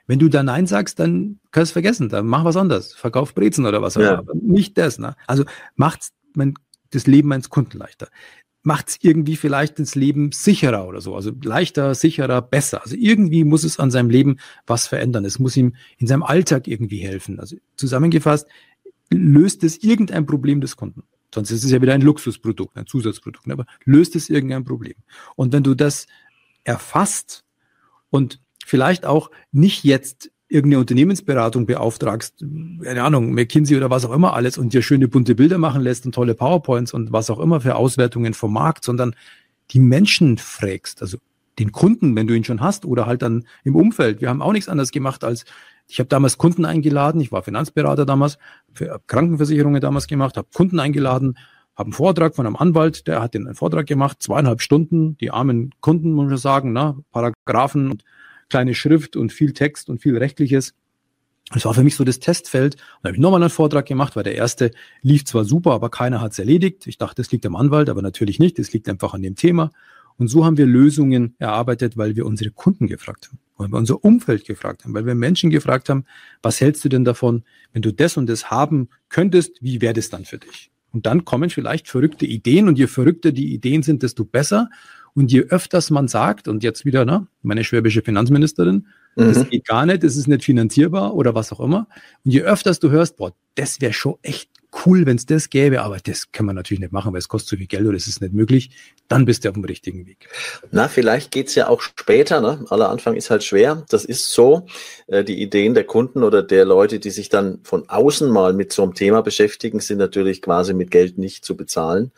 Wenn 0.06 0.20
du 0.20 0.28
da 0.28 0.44
Nein 0.44 0.68
sagst, 0.68 1.00
dann 1.00 1.40
kannst 1.52 1.70
du 1.70 1.72
es 1.72 1.72
vergessen, 1.72 2.10
dann 2.10 2.28
mach 2.28 2.44
was 2.44 2.58
anderes. 2.58 2.94
Verkauf 2.94 3.34
Brezen 3.34 3.66
oder 3.66 3.82
was 3.82 3.96
auch 3.96 4.02
ja. 4.02 4.20
immer. 4.20 4.34
Nicht 4.36 4.78
das. 4.78 5.00
Ne? 5.00 5.16
Also 5.28 5.46
macht's 5.76 6.12
mein, 6.34 6.56
das 6.92 7.08
Leben 7.08 7.30
meines 7.30 7.50
Kunden 7.50 7.78
leichter. 7.78 8.10
Macht's 8.64 8.98
irgendwie 9.02 9.36
vielleicht 9.36 9.80
das 9.80 9.96
Leben 9.96 10.32
sicherer 10.32 10.88
oder 10.88 11.02
so. 11.02 11.16
Also 11.16 11.32
leichter, 11.44 11.96
sicherer, 11.96 12.42
besser. 12.42 12.82
Also 12.82 12.96
irgendwie 12.98 13.44
muss 13.44 13.64
es 13.64 13.80
an 13.80 13.92
seinem 13.92 14.10
Leben 14.10 14.38
was 14.68 14.88
verändern. 14.88 15.26
Es 15.26 15.40
muss 15.40 15.56
ihm 15.58 15.76
in 15.98 16.08
seinem 16.08 16.24
Alltag 16.24 16.68
irgendwie 16.68 17.00
helfen. 17.00 17.40
Also 17.40 17.58
zusammengefasst, 17.76 18.48
löst 19.10 19.64
es 19.64 19.84
irgendein 19.84 20.26
Problem 20.26 20.60
des 20.60 20.76
Kunden. 20.76 21.04
Sonst 21.34 21.52
ist 21.52 21.64
es 21.64 21.72
ja 21.72 21.82
wieder 21.82 21.94
ein 21.94 22.02
Luxusprodukt, 22.02 22.78
ein 22.78 22.86
Zusatzprodukt. 22.86 23.50
Aber 23.50 23.66
löst 23.86 24.16
es 24.16 24.30
irgendein 24.30 24.64
Problem. 24.64 24.96
Und 25.36 25.54
wenn 25.54 25.64
du 25.64 25.74
das 25.74 26.08
erfasst 26.64 27.44
und 28.10 28.40
vielleicht 28.66 29.06
auch 29.06 29.32
nicht 29.52 29.84
jetzt 29.84 30.32
irgendeine 30.48 30.82
Unternehmensberatung 30.82 31.66
beauftragst, 31.66 32.46
keine 32.84 33.04
Ahnung, 33.04 33.34
McKinsey 33.34 33.76
oder 33.76 33.90
was 33.90 34.06
auch 34.06 34.12
immer 34.12 34.34
alles 34.34 34.58
und 34.60 34.74
dir 34.74 34.84
schöne 34.84 35.08
bunte 35.08 35.34
Bilder 35.34 35.58
machen 35.58 35.82
lässt 35.82 36.06
und 36.06 36.14
tolle 36.14 36.36
PowerPoints 36.36 36.94
und 36.94 37.12
was 37.12 37.32
auch 37.32 37.40
immer 37.40 37.60
für 37.60 37.76
Auswertungen 37.76 38.36
vom 38.36 38.54
Markt, 38.54 38.84
sondern 38.84 39.16
die 39.72 39.80
Menschen 39.80 40.38
fragst, 40.38 41.02
also 41.02 41.18
den 41.58 41.72
Kunden, 41.72 42.16
wenn 42.16 42.28
du 42.28 42.36
ihn 42.36 42.44
schon 42.44 42.62
hast 42.62 42.86
oder 42.86 43.08
halt 43.08 43.24
dann 43.24 43.46
im 43.64 43.76
Umfeld. 43.76 44.22
Wir 44.22 44.30
haben 44.30 44.42
auch 44.42 44.54
nichts 44.54 44.70
anderes 44.70 44.92
gemacht 44.92 45.24
als 45.24 45.46
ich 45.88 46.00
habe 46.00 46.08
damals 46.08 46.38
Kunden 46.38 46.66
eingeladen, 46.66 47.22
ich 47.22 47.32
war 47.32 47.44
Finanzberater 47.44 48.06
damals, 48.06 48.38
für 48.74 49.02
Krankenversicherungen 49.08 49.82
damals 49.82 50.08
gemacht, 50.08 50.38
habe 50.38 50.48
Kunden 50.54 50.80
eingeladen, 50.80 51.38
habe 51.76 51.88
einen 51.88 51.94
Vortrag 51.94 52.36
von 52.36 52.46
einem 52.46 52.56
Anwalt, 52.56 53.08
der 53.08 53.22
hat 53.22 53.34
den 53.34 53.54
Vortrag 53.56 53.86
gemacht, 53.86 54.22
zweieinhalb 54.22 54.62
Stunden, 54.62 55.18
die 55.18 55.32
armen 55.32 55.72
Kunden, 55.82 56.12
muss 56.12 56.28
man 56.28 56.38
sagen, 56.38 56.74
ne, 56.74 56.98
Paragraphen 57.12 57.92
und 57.92 58.04
kleine 58.50 58.76
Schrift 58.76 59.16
und 59.16 59.34
viel 59.34 59.54
Text 59.54 59.90
und 59.90 60.00
viel 60.00 60.18
Rechtliches. 60.18 60.74
Das 61.52 61.66
war 61.66 61.74
für 61.74 61.84
mich 61.84 61.96
so 61.96 62.04
das 62.04 62.20
Testfeld. 62.20 62.76
Dann 62.76 63.10
habe 63.10 63.16
ich 63.16 63.22
nochmal 63.22 63.42
einen 63.42 63.50
Vortrag 63.50 63.86
gemacht, 63.86 64.16
weil 64.16 64.24
der 64.24 64.36
erste 64.36 64.72
lief 65.02 65.26
zwar 65.26 65.44
super, 65.44 65.72
aber 65.74 65.90
keiner 65.90 66.22
hat 66.22 66.32
es 66.32 66.40
erledigt. 66.40 66.88
Ich 66.88 66.98
dachte, 66.98 67.22
das 67.22 67.32
liegt 67.32 67.46
am 67.46 67.56
Anwalt, 67.56 67.90
aber 67.90 68.02
natürlich 68.02 68.40
nicht. 68.40 68.58
Das 68.60 68.72
liegt 68.72 68.88
einfach 68.88 69.14
an 69.14 69.22
dem 69.22 69.36
Thema. 69.36 69.72
Und 70.18 70.28
so 70.28 70.46
haben 70.46 70.58
wir 70.58 70.66
Lösungen 70.66 71.36
erarbeitet, 71.40 71.98
weil 71.98 72.16
wir 72.16 72.26
unsere 72.26 72.52
Kunden 72.52 72.88
gefragt 72.88 73.28
haben, 73.28 73.40
weil 73.58 73.70
wir 73.70 73.78
unser 73.78 74.04
Umfeld 74.04 74.46
gefragt 74.46 74.84
haben, 74.84 74.94
weil 74.94 75.06
wir 75.06 75.16
Menschen 75.16 75.50
gefragt 75.50 75.90
haben, 75.90 76.06
was 76.42 76.62
hältst 76.62 76.84
du 76.86 76.90
denn 76.90 77.06
davon, 77.06 77.44
wenn 77.72 77.82
du 77.82 77.92
das 77.92 78.18
und 78.18 78.28
das 78.28 78.52
haben 78.52 78.90
könntest, 79.10 79.58
wie 79.62 79.82
wäre 79.82 79.94
das 79.94 80.10
dann 80.10 80.26
für 80.26 80.38
dich? 80.38 80.72
Und 80.94 81.08
dann 81.08 81.26
kommen 81.26 81.50
vielleicht 81.50 81.88
verrückte 81.88 82.26
Ideen 82.26 82.68
und 82.68 82.78
je 82.78 82.88
verrückter 82.88 83.32
die 83.32 83.54
Ideen 83.54 83.82
sind, 83.82 84.04
desto 84.04 84.24
besser. 84.26 84.70
Und 85.16 85.32
je 85.32 85.42
öfters 85.42 85.90
man 85.90 86.08
sagt, 86.08 86.48
und 86.48 86.64
jetzt 86.64 86.86
wieder, 86.86 87.06
ne, 87.06 87.28
meine 87.42 87.64
schwäbische 87.64 88.02
Finanzministerin, 88.02 88.88
mhm. 89.16 89.34
das 89.34 89.50
geht 89.50 89.66
gar 89.66 89.86
nicht, 89.86 90.04
das 90.04 90.16
ist 90.16 90.28
nicht 90.28 90.44
finanzierbar 90.44 91.14
oder 91.16 91.36
was 91.36 91.52
auch 91.52 91.60
immer. 91.60 91.88
Und 92.24 92.32
je 92.32 92.42
öfters 92.42 92.80
du 92.80 92.90
hörst, 92.90 93.18
boah, 93.18 93.34
das 93.56 93.82
wäre 93.82 93.94
schon 93.94 94.16
echt 94.22 94.50
cool, 94.86 95.06
wenn 95.06 95.18
es 95.18 95.26
das 95.26 95.50
gäbe, 95.50 95.82
aber 95.82 95.98
das 95.98 96.32
kann 96.32 96.46
man 96.46 96.56
natürlich 96.56 96.80
nicht 96.80 96.92
machen, 96.92 97.14
weil 97.14 97.20
es 97.20 97.28
kostet 97.28 97.50
zu 97.50 97.58
viel 97.58 97.68
Geld 97.68 97.86
oder 97.86 97.98
es 97.98 98.08
ist 98.08 98.22
nicht 98.22 98.34
möglich, 98.34 98.72
dann 99.08 99.26
bist 99.26 99.46
du 99.46 99.50
auf 99.50 99.54
dem 99.54 99.64
richtigen 99.66 100.06
Weg. 100.08 100.28
Na, 100.72 100.88
vielleicht 100.88 101.32
geht's 101.32 101.56
ja 101.56 101.68
auch 101.68 101.82
später, 101.82 102.42
ne? 102.42 102.66
Aller 102.70 102.90
Anfang 102.90 103.16
ist 103.16 103.30
halt 103.30 103.44
schwer. 103.44 103.86
Das 103.90 104.06
ist 104.06 104.32
so. 104.32 104.66
Äh, 105.08 105.24
die 105.24 105.42
Ideen 105.42 105.74
der 105.74 105.84
Kunden 105.84 106.24
oder 106.24 106.42
der 106.42 106.66
Leute, 106.66 107.00
die 107.00 107.12
sich 107.12 107.30
dann 107.30 107.60
von 107.64 107.88
außen 107.90 108.30
mal 108.30 108.54
mit 108.54 108.74
so 108.74 108.82
einem 108.82 108.96
Thema 108.96 109.22
beschäftigen, 109.22 109.80
sind 109.80 110.00
natürlich 110.00 110.42
quasi 110.42 110.74
mit 110.74 110.90
Geld 110.90 111.18
nicht 111.18 111.46
zu 111.46 111.56
bezahlen. 111.56 112.12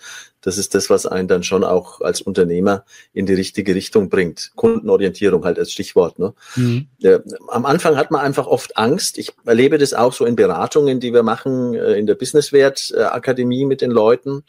Das 0.45 0.59
ist 0.59 0.75
das, 0.75 0.91
was 0.91 1.07
einen 1.07 1.27
dann 1.27 1.41
schon 1.41 1.63
auch 1.63 2.01
als 2.01 2.21
Unternehmer 2.21 2.85
in 3.13 3.25
die 3.25 3.33
richtige 3.33 3.73
Richtung 3.73 4.09
bringt. 4.09 4.51
Kundenorientierung 4.55 5.43
halt 5.43 5.57
als 5.57 5.71
Stichwort. 5.71 6.19
Ne? 6.19 6.35
Mhm. 6.55 6.87
Am 7.47 7.65
Anfang 7.65 7.97
hat 7.97 8.11
man 8.11 8.21
einfach 8.21 8.45
oft 8.45 8.77
Angst. 8.77 9.17
Ich 9.17 9.33
erlebe 9.43 9.79
das 9.79 9.95
auch 9.95 10.13
so 10.13 10.23
in 10.23 10.35
Beratungen, 10.35 10.99
die 10.99 11.13
wir 11.13 11.23
machen 11.25 11.73
äh, 11.73 11.93
in 11.93 12.07
der 12.07 12.15
Businesswert 12.15 12.93
Akademie 12.97 13.65
mit 13.65 13.81
den 13.81 13.91
Leuten 13.91 14.43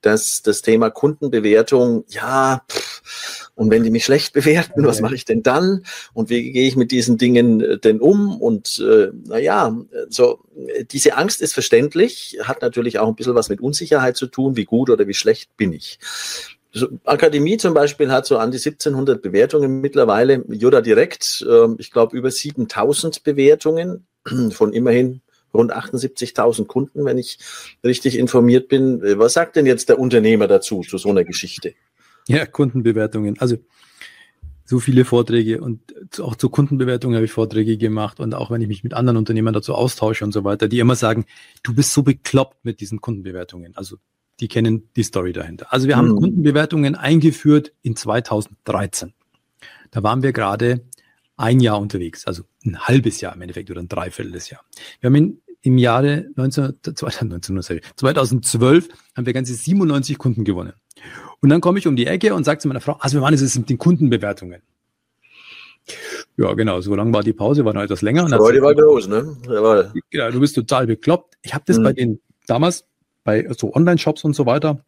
dass 0.00 0.42
das 0.42 0.62
Thema 0.62 0.90
Kundenbewertung, 0.90 2.04
ja, 2.08 2.62
pff, 2.70 3.50
und 3.54 3.70
wenn 3.70 3.82
die 3.82 3.90
mich 3.90 4.04
schlecht 4.04 4.32
bewerten, 4.32 4.86
was 4.86 5.00
mache 5.00 5.16
ich 5.16 5.24
denn 5.24 5.42
dann? 5.42 5.84
Und 6.14 6.30
wie 6.30 6.52
gehe 6.52 6.68
ich 6.68 6.76
mit 6.76 6.92
diesen 6.92 7.18
Dingen 7.18 7.60
äh, 7.60 7.78
denn 7.78 8.00
um? 8.00 8.40
Und 8.40 8.78
äh, 8.78 9.08
naja, 9.26 9.76
so 10.08 10.40
diese 10.92 11.16
Angst 11.16 11.42
ist 11.42 11.54
verständlich, 11.54 12.38
hat 12.42 12.62
natürlich 12.62 13.00
auch 13.00 13.08
ein 13.08 13.16
bisschen 13.16 13.34
was 13.34 13.48
mit 13.48 13.60
Unsicherheit 13.60 14.16
zu 14.16 14.26
tun, 14.26 14.56
wie 14.56 14.64
gut 14.64 14.90
oder 14.90 15.08
wie 15.08 15.14
schlecht 15.14 15.56
bin 15.56 15.72
ich. 15.72 15.98
Akademie 17.04 17.56
zum 17.56 17.74
Beispiel 17.74 18.12
hat 18.12 18.26
so 18.26 18.38
an 18.38 18.52
die 18.52 18.58
1700 18.58 19.20
Bewertungen 19.20 19.80
mittlerweile, 19.80 20.44
Jura 20.48 20.80
Direkt, 20.80 21.44
äh, 21.48 21.66
ich 21.78 21.90
glaube 21.90 22.16
über 22.16 22.30
7000 22.30 23.24
Bewertungen 23.24 24.06
von 24.50 24.72
immerhin 24.72 25.22
rund 25.58 25.76
78.000 25.76 26.66
Kunden, 26.66 27.04
wenn 27.04 27.18
ich 27.18 27.38
richtig 27.84 28.16
informiert 28.16 28.68
bin. 28.68 29.02
Was 29.18 29.34
sagt 29.34 29.56
denn 29.56 29.66
jetzt 29.66 29.90
der 29.90 29.98
Unternehmer 29.98 30.46
dazu, 30.46 30.80
zu 30.80 30.96
so 30.96 31.10
einer 31.10 31.24
Geschichte? 31.24 31.74
Ja, 32.26 32.46
Kundenbewertungen. 32.46 33.38
Also 33.38 33.56
so 34.64 34.80
viele 34.80 35.06
Vorträge 35.06 35.62
und 35.62 35.80
auch 36.20 36.36
zu 36.36 36.50
Kundenbewertungen 36.50 37.16
habe 37.16 37.24
ich 37.24 37.32
Vorträge 37.32 37.78
gemacht 37.78 38.20
und 38.20 38.34
auch 38.34 38.50
wenn 38.50 38.60
ich 38.60 38.68
mich 38.68 38.84
mit 38.84 38.92
anderen 38.92 39.16
Unternehmern 39.16 39.54
dazu 39.54 39.74
austausche 39.74 40.24
und 40.24 40.32
so 40.32 40.44
weiter, 40.44 40.68
die 40.68 40.78
immer 40.78 40.94
sagen, 40.94 41.24
du 41.62 41.74
bist 41.74 41.92
so 41.94 42.02
bekloppt 42.02 42.64
mit 42.66 42.80
diesen 42.80 43.00
Kundenbewertungen. 43.00 43.74
Also 43.76 43.96
die 44.40 44.48
kennen 44.48 44.90
die 44.94 45.04
Story 45.04 45.32
dahinter. 45.32 45.72
Also 45.72 45.88
wir 45.88 45.96
haben 45.96 46.10
hm. 46.10 46.16
Kundenbewertungen 46.16 46.94
eingeführt 46.96 47.72
in 47.82 47.96
2013. 47.96 49.14
Da 49.90 50.02
waren 50.02 50.22
wir 50.22 50.32
gerade 50.32 50.82
ein 51.38 51.60
Jahr 51.60 51.80
unterwegs, 51.80 52.26
also 52.26 52.42
ein 52.66 52.78
halbes 52.78 53.20
Jahr 53.20 53.34
im 53.34 53.40
Endeffekt 53.40 53.70
oder 53.70 53.80
ein 53.80 53.88
Dreivierteljahr. 53.88 54.60
Wir 55.00 55.08
haben 55.08 55.14
in, 55.14 55.40
im 55.62 55.78
Jahre 55.78 56.26
19, 56.36 56.74
2012 56.82 58.88
haben 59.16 59.26
wir 59.26 59.32
ganze 59.32 59.54
97 59.54 60.18
Kunden 60.18 60.44
gewonnen. 60.44 60.74
Und 61.40 61.50
dann 61.50 61.60
komme 61.60 61.78
ich 61.78 61.86
um 61.86 61.96
die 61.96 62.06
Ecke 62.06 62.34
und 62.34 62.44
sage 62.44 62.58
zu 62.58 62.68
meiner 62.68 62.80
Frau, 62.80 62.96
also 63.00 63.18
wir 63.18 63.22
waren 63.22 63.34
es 63.34 63.58
mit 63.58 63.70
den 63.70 63.78
Kundenbewertungen. 63.78 64.62
Ja, 66.36 66.52
genau, 66.54 66.80
so 66.80 66.94
lang 66.94 67.12
war 67.12 67.22
die 67.22 67.32
Pause, 67.32 67.64
war 67.64 67.72
noch 67.72 67.82
etwas 67.82 68.02
länger. 68.02 68.26
Die 68.26 68.32
Freude 68.32 68.62
war 68.62 68.74
groß, 68.74 69.08
ne? 69.08 69.36
Jawohl. 69.46 69.92
Ja, 70.12 70.30
du 70.30 70.40
bist 70.40 70.54
total 70.54 70.86
bekloppt. 70.86 71.36
Ich 71.42 71.54
habe 71.54 71.64
das 71.66 71.78
mhm. 71.78 71.82
bei 71.82 71.92
den 71.92 72.20
damals 72.46 72.84
bei 73.24 73.48
so 73.56 73.74
Online-Shops 73.74 74.24
und 74.24 74.34
so 74.34 74.46
weiter, 74.46 74.84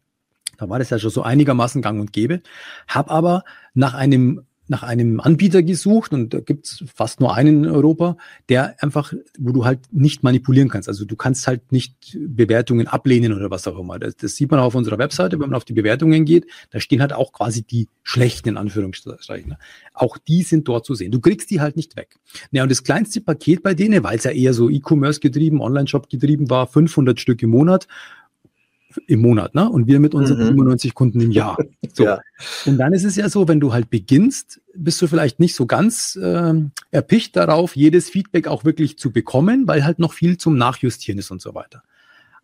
da 0.57 0.69
war 0.69 0.79
das 0.79 0.89
ja 0.89 0.99
schon 0.99 1.09
so 1.09 1.23
einigermaßen 1.23 1.81
gang 1.81 1.99
und 1.99 2.13
gäbe, 2.13 2.41
habe 2.87 3.09
aber 3.09 3.43
nach 3.73 3.93
einem 3.93 4.45
nach 4.71 4.83
einem 4.83 5.19
Anbieter 5.19 5.61
gesucht 5.61 6.13
und 6.13 6.33
da 6.33 6.39
gibt 6.39 6.65
es 6.65 6.83
fast 6.95 7.19
nur 7.19 7.35
einen 7.35 7.65
in 7.65 7.69
Europa, 7.69 8.15
der 8.47 8.81
einfach, 8.81 9.13
wo 9.37 9.51
du 9.51 9.65
halt 9.65 9.79
nicht 9.91 10.23
manipulieren 10.23 10.69
kannst. 10.69 10.87
Also 10.87 11.03
du 11.03 11.17
kannst 11.17 11.45
halt 11.45 11.73
nicht 11.73 12.17
Bewertungen 12.17 12.87
ablehnen 12.87 13.33
oder 13.33 13.51
was 13.51 13.67
auch 13.67 13.77
immer. 13.77 13.99
Das, 13.99 14.15
das 14.15 14.37
sieht 14.37 14.49
man 14.49 14.61
auch 14.61 14.67
auf 14.67 14.75
unserer 14.75 14.97
Webseite, 14.97 15.39
wenn 15.39 15.49
man 15.49 15.57
auf 15.57 15.65
die 15.65 15.73
Bewertungen 15.73 16.23
geht. 16.23 16.47
Da 16.71 16.79
stehen 16.79 17.01
halt 17.01 17.11
auch 17.11 17.33
quasi 17.33 17.63
die 17.63 17.89
schlechten 18.01 18.47
in 18.47 18.57
Anführungsstrichen. 18.57 19.57
Auch 19.93 20.17
die 20.17 20.41
sind 20.43 20.69
dort 20.69 20.85
zu 20.85 20.95
sehen. 20.95 21.11
Du 21.11 21.19
kriegst 21.19 21.51
die 21.51 21.59
halt 21.59 21.75
nicht 21.75 21.97
weg. 21.97 22.17
Ja, 22.51 22.63
und 22.63 22.71
das 22.71 22.83
kleinste 22.83 23.19
Paket 23.19 23.61
bei 23.63 23.73
denen, 23.73 24.03
weil 24.05 24.17
es 24.17 24.23
ja 24.23 24.31
eher 24.31 24.53
so 24.53 24.69
E-Commerce 24.69 25.19
getrieben, 25.19 25.61
Online-Shop 25.61 26.09
getrieben 26.09 26.49
war, 26.49 26.65
500 26.65 27.19
Stück 27.19 27.43
im 27.43 27.49
Monat, 27.49 27.87
im 29.07 29.21
Monat, 29.21 29.55
ne? 29.55 29.69
Und 29.69 29.87
wir 29.87 29.99
mit 29.99 30.13
unseren 30.13 30.39
mhm. 30.39 30.47
95 30.47 30.93
Kunden 30.93 31.21
im 31.21 31.31
Jahr. 31.31 31.57
So. 31.93 32.05
Ja. 32.05 32.21
Und 32.65 32.77
dann 32.77 32.93
ist 32.93 33.03
es 33.03 33.17
ja 33.17 33.27
so, 33.27 33.49
wenn 33.49 33.59
du 33.59 33.73
halt 33.73 33.89
beginnst, 33.89 34.61
bist 34.73 35.01
du 35.01 35.07
vielleicht 35.07 35.41
nicht 35.41 35.55
so 35.55 35.65
ganz 35.65 36.15
äh, 36.15 36.53
erpicht 36.89 37.35
darauf, 37.35 37.75
jedes 37.75 38.09
Feedback 38.09 38.47
auch 38.47 38.63
wirklich 38.63 38.97
zu 38.97 39.11
bekommen, 39.11 39.67
weil 39.67 39.83
halt 39.83 39.99
noch 39.99 40.13
viel 40.13 40.37
zum 40.37 40.55
Nachjustieren 40.55 41.19
ist 41.19 41.31
und 41.31 41.41
so 41.41 41.53
weiter. 41.53 41.83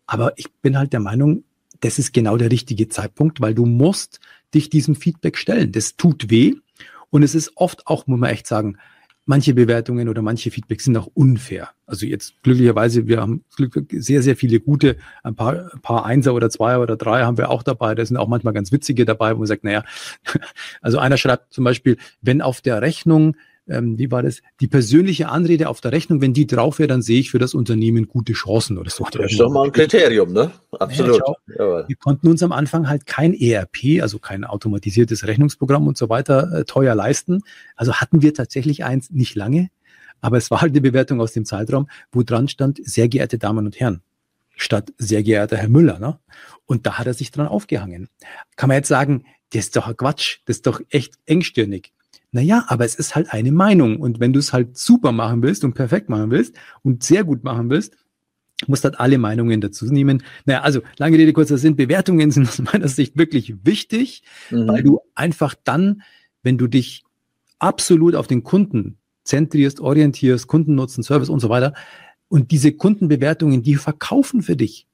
Aber 0.06 0.34
ich 0.36 0.52
bin 0.60 0.76
halt 0.76 0.92
der 0.92 1.00
Meinung, 1.00 1.44
das 1.80 1.98
ist 1.98 2.12
genau 2.12 2.36
der 2.36 2.50
richtige 2.50 2.88
Zeitpunkt, 2.88 3.40
weil 3.40 3.54
du 3.54 3.64
musst 3.64 4.20
dich 4.54 4.68
diesem 4.68 4.94
Feedback 4.96 5.38
stellen. 5.38 5.72
Das 5.72 5.96
tut 5.96 6.30
weh. 6.30 6.54
Und 7.08 7.22
es 7.22 7.34
ist 7.34 7.52
oft 7.54 7.86
auch, 7.86 8.06
muss 8.06 8.20
man 8.20 8.30
echt 8.30 8.46
sagen, 8.46 8.76
manche 9.28 9.52
Bewertungen 9.52 10.08
oder 10.08 10.22
manche 10.22 10.50
Feedbacks 10.50 10.84
sind 10.84 10.96
auch 10.96 11.08
unfair. 11.12 11.70
Also 11.86 12.06
jetzt 12.06 12.42
glücklicherweise, 12.42 13.06
wir 13.06 13.20
haben 13.20 13.44
sehr, 13.90 14.22
sehr 14.22 14.36
viele 14.36 14.58
gute, 14.58 14.96
ein 15.22 15.36
paar, 15.36 15.70
ein 15.74 15.80
paar 15.82 16.06
Einser 16.06 16.32
oder 16.32 16.48
Zweier 16.48 16.80
oder 16.80 16.96
Dreier 16.96 17.26
haben 17.26 17.36
wir 17.36 17.50
auch 17.50 17.62
dabei. 17.62 17.94
Da 17.94 18.04
sind 18.04 18.16
auch 18.16 18.26
manchmal 18.26 18.54
ganz 18.54 18.72
witzige 18.72 19.04
dabei, 19.04 19.34
wo 19.34 19.38
man 19.38 19.46
sagt, 19.46 19.64
naja, 19.64 19.84
also 20.80 20.98
einer 20.98 21.18
schreibt 21.18 21.52
zum 21.52 21.64
Beispiel, 21.64 21.98
wenn 22.22 22.40
auf 22.40 22.62
der 22.62 22.80
Rechnung 22.80 23.36
ähm, 23.68 23.98
wie 23.98 24.10
war 24.10 24.22
das, 24.22 24.42
die 24.60 24.68
persönliche 24.68 25.28
Anrede 25.28 25.68
auf 25.68 25.80
der 25.80 25.92
Rechnung, 25.92 26.20
wenn 26.20 26.32
die 26.32 26.46
drauf 26.46 26.78
wäre, 26.78 26.88
dann 26.88 27.02
sehe 27.02 27.20
ich 27.20 27.30
für 27.30 27.38
das 27.38 27.54
Unternehmen 27.54 28.08
gute 28.08 28.32
Chancen 28.32 28.78
oder 28.78 28.90
so. 28.90 29.06
Das 29.10 29.30
ist 29.30 29.40
doch 29.40 29.50
mal 29.50 29.66
ein 29.66 29.72
Kriterium, 29.72 30.32
ne? 30.32 30.50
Absolut. 30.78 31.20
Ja, 31.58 31.88
wir 31.88 31.96
konnten 31.96 32.28
uns 32.28 32.42
am 32.42 32.52
Anfang 32.52 32.88
halt 32.88 33.06
kein 33.06 33.34
ERP, 33.34 34.02
also 34.02 34.18
kein 34.18 34.44
automatisiertes 34.44 35.26
Rechnungsprogramm 35.26 35.86
und 35.86 35.96
so 35.96 36.08
weiter 36.08 36.52
äh, 36.52 36.64
teuer 36.64 36.94
leisten. 36.94 37.42
Also 37.76 37.94
hatten 37.94 38.22
wir 38.22 38.34
tatsächlich 38.34 38.84
eins 38.84 39.10
nicht 39.10 39.34
lange, 39.34 39.68
aber 40.20 40.36
es 40.36 40.50
war 40.50 40.60
halt 40.60 40.72
eine 40.72 40.80
Bewertung 40.80 41.20
aus 41.20 41.32
dem 41.32 41.44
Zeitraum, 41.44 41.88
wo 42.12 42.22
dran 42.22 42.48
stand, 42.48 42.80
sehr 42.82 43.08
geehrte 43.08 43.38
Damen 43.38 43.66
und 43.66 43.78
Herren 43.78 44.02
statt 44.58 44.92
sehr 44.98 45.22
geehrter 45.22 45.56
Herr 45.56 45.68
Müller. 45.68 45.98
Ne? 45.98 46.18
Und 46.66 46.86
da 46.86 46.98
hat 46.98 47.06
er 47.06 47.14
sich 47.14 47.30
dran 47.30 47.48
aufgehangen. 47.48 48.08
Kann 48.56 48.68
man 48.68 48.76
jetzt 48.76 48.88
sagen, 48.88 49.24
das 49.52 49.66
ist 49.66 49.76
doch 49.76 49.96
Quatsch, 49.96 50.40
das 50.44 50.56
ist 50.56 50.66
doch 50.66 50.80
echt 50.90 51.14
engstirnig. 51.24 51.92
Naja, 52.30 52.64
aber 52.68 52.84
es 52.84 52.94
ist 52.94 53.14
halt 53.14 53.32
eine 53.32 53.52
Meinung. 53.52 53.98
Und 53.98 54.20
wenn 54.20 54.32
du 54.32 54.38
es 54.38 54.52
halt 54.52 54.76
super 54.76 55.12
machen 55.12 55.42
willst 55.42 55.64
und 55.64 55.74
perfekt 55.74 56.08
machen 56.08 56.30
willst 56.30 56.54
und 56.82 57.02
sehr 57.02 57.24
gut 57.24 57.42
machen 57.42 57.70
willst, 57.70 57.96
musst 58.66 58.84
halt 58.84 58.98
alle 58.98 59.18
Meinungen 59.18 59.60
dazu 59.60 59.86
nehmen. 59.86 60.22
Naja, 60.44 60.62
also 60.62 60.80
lange 60.98 61.16
Rede, 61.16 61.32
kurzer 61.32 61.58
Sinn. 61.58 61.76
Bewertungen 61.76 62.30
sind 62.32 62.48
aus 62.48 62.60
meiner 62.60 62.88
Sicht 62.88 63.16
wirklich 63.16 63.54
wichtig, 63.64 64.22
mhm. 64.50 64.68
weil 64.68 64.82
du 64.82 65.00
einfach 65.14 65.54
dann, 65.64 66.02
wenn 66.42 66.58
du 66.58 66.66
dich 66.66 67.04
absolut 67.58 68.14
auf 68.14 68.26
den 68.26 68.42
Kunden 68.42 68.98
zentrierst, 69.24 69.80
orientierst, 69.80 70.46
Kundennutzen, 70.46 71.02
Service 71.02 71.28
und 71.28 71.40
so 71.40 71.48
weiter, 71.48 71.74
und 72.28 72.50
diese 72.50 72.72
Kundenbewertungen, 72.72 73.62
die 73.62 73.76
verkaufen 73.76 74.42
für 74.42 74.56
dich. 74.56 74.86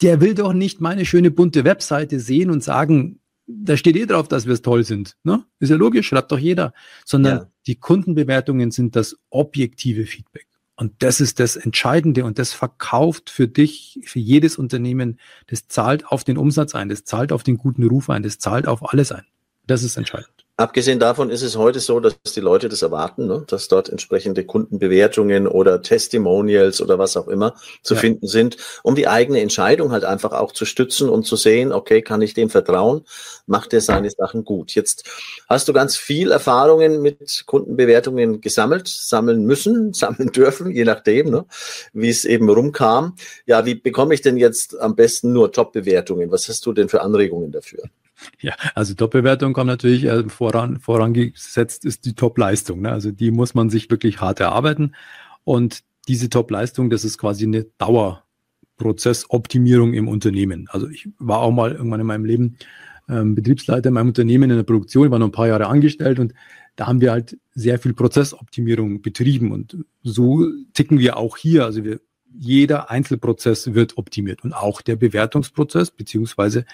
Der 0.00 0.20
will 0.20 0.34
doch 0.34 0.52
nicht 0.52 0.80
meine 0.80 1.04
schöne 1.04 1.30
bunte 1.30 1.64
Webseite 1.64 2.18
sehen 2.20 2.50
und 2.50 2.62
sagen, 2.62 3.18
da 3.48 3.76
steht 3.76 3.96
eh 3.96 4.06
drauf, 4.06 4.28
dass 4.28 4.46
wir 4.46 4.52
es 4.52 4.62
toll 4.62 4.84
sind. 4.84 5.16
Ne? 5.24 5.44
Ist 5.58 5.70
ja 5.70 5.76
logisch, 5.76 6.08
schreibt 6.08 6.30
doch 6.30 6.38
jeder. 6.38 6.74
Sondern 7.04 7.38
ja. 7.38 7.46
die 7.66 7.76
Kundenbewertungen 7.76 8.70
sind 8.70 8.94
das 8.94 9.16
objektive 9.30 10.06
Feedback. 10.06 10.46
Und 10.76 10.92
das 11.02 11.20
ist 11.20 11.40
das 11.40 11.56
Entscheidende 11.56 12.24
und 12.24 12.38
das 12.38 12.52
verkauft 12.52 13.30
für 13.30 13.48
dich, 13.48 13.98
für 14.04 14.20
jedes 14.20 14.58
Unternehmen, 14.58 15.18
das 15.48 15.66
zahlt 15.66 16.06
auf 16.06 16.22
den 16.22 16.38
Umsatz 16.38 16.76
ein, 16.76 16.88
das 16.88 17.02
zahlt 17.02 17.32
auf 17.32 17.42
den 17.42 17.56
guten 17.56 17.82
Ruf 17.82 18.08
ein, 18.10 18.22
das 18.22 18.38
zahlt 18.38 18.68
auf 18.68 18.92
alles 18.92 19.10
ein. 19.10 19.24
Das 19.66 19.82
ist 19.82 19.96
entscheidend. 19.96 20.37
Abgesehen 20.60 20.98
davon 20.98 21.30
ist 21.30 21.42
es 21.42 21.56
heute 21.56 21.78
so, 21.78 22.00
dass 22.00 22.16
die 22.34 22.40
Leute 22.40 22.68
das 22.68 22.82
erwarten, 22.82 23.28
ne? 23.28 23.44
dass 23.46 23.68
dort 23.68 23.88
entsprechende 23.88 24.44
Kundenbewertungen 24.44 25.46
oder 25.46 25.82
Testimonials 25.82 26.80
oder 26.80 26.98
was 26.98 27.16
auch 27.16 27.28
immer 27.28 27.54
zu 27.84 27.94
ja. 27.94 28.00
finden 28.00 28.26
sind, 28.26 28.56
um 28.82 28.96
die 28.96 29.06
eigene 29.06 29.40
Entscheidung 29.40 29.92
halt 29.92 30.04
einfach 30.04 30.32
auch 30.32 30.50
zu 30.50 30.64
stützen 30.64 31.10
und 31.10 31.22
zu 31.22 31.36
sehen, 31.36 31.70
okay, 31.70 32.02
kann 32.02 32.22
ich 32.22 32.34
dem 32.34 32.50
vertrauen, 32.50 33.04
macht 33.46 33.72
er 33.72 33.80
seine 33.80 34.10
Sachen 34.10 34.44
gut. 34.44 34.74
Jetzt 34.74 35.04
hast 35.48 35.68
du 35.68 35.72
ganz 35.72 35.96
viel 35.96 36.32
Erfahrungen 36.32 37.02
mit 37.02 37.44
Kundenbewertungen 37.46 38.40
gesammelt, 38.40 38.88
sammeln 38.88 39.44
müssen, 39.44 39.92
sammeln 39.92 40.32
dürfen, 40.32 40.72
je 40.72 40.82
nachdem, 40.82 41.30
ne? 41.30 41.44
wie 41.92 42.10
es 42.10 42.24
eben 42.24 42.50
rumkam. 42.50 43.14
Ja, 43.46 43.64
wie 43.64 43.76
bekomme 43.76 44.12
ich 44.12 44.22
denn 44.22 44.36
jetzt 44.36 44.76
am 44.80 44.96
besten 44.96 45.32
nur 45.32 45.52
Top-Bewertungen? 45.52 46.32
Was 46.32 46.48
hast 46.48 46.66
du 46.66 46.72
denn 46.72 46.88
für 46.88 47.02
Anregungen 47.02 47.52
dafür? 47.52 47.84
Ja, 48.40 48.54
also 48.74 48.94
Top-Bewertung 48.94 49.52
kommt 49.52 49.68
natürlich 49.68 50.04
äh, 50.04 50.28
voran, 50.28 50.80
vorangesetzt 50.80 51.84
ist 51.84 52.04
die 52.04 52.14
Top-Leistung. 52.14 52.82
Ne? 52.82 52.90
Also 52.90 53.10
die 53.10 53.30
muss 53.30 53.54
man 53.54 53.70
sich 53.70 53.90
wirklich 53.90 54.20
hart 54.20 54.40
erarbeiten. 54.40 54.94
Und 55.44 55.82
diese 56.08 56.28
Top-Leistung, 56.28 56.90
das 56.90 57.04
ist 57.04 57.18
quasi 57.18 57.44
eine 57.44 57.66
Dauerprozessoptimierung 57.78 59.94
im 59.94 60.08
Unternehmen. 60.08 60.66
Also 60.70 60.88
ich 60.88 61.08
war 61.18 61.40
auch 61.40 61.52
mal 61.52 61.72
irgendwann 61.72 62.00
in 62.00 62.06
meinem 62.06 62.24
Leben 62.24 62.56
ähm, 63.08 63.34
Betriebsleiter 63.34 63.88
in 63.88 63.94
meinem 63.94 64.08
Unternehmen 64.08 64.50
in 64.50 64.56
der 64.56 64.64
Produktion, 64.64 65.06
ich 65.06 65.10
war 65.10 65.18
noch 65.18 65.28
ein 65.28 65.32
paar 65.32 65.48
Jahre 65.48 65.66
angestellt 65.66 66.18
und 66.18 66.34
da 66.76 66.86
haben 66.86 67.00
wir 67.00 67.10
halt 67.10 67.38
sehr 67.54 67.78
viel 67.78 67.92
Prozessoptimierung 67.92 69.02
betrieben 69.02 69.50
und 69.50 69.78
so 70.02 70.46
ticken 70.74 70.98
wir 70.98 71.16
auch 71.16 71.36
hier. 71.36 71.64
Also 71.64 71.84
wir 71.84 72.00
jeder 72.36 72.90
Einzelprozess 72.90 73.74
wird 73.74 73.96
optimiert 73.96 74.44
und 74.44 74.52
auch 74.52 74.82
der 74.82 74.96
Bewertungsprozess, 74.96 75.90
beziehungsweise 75.90 76.64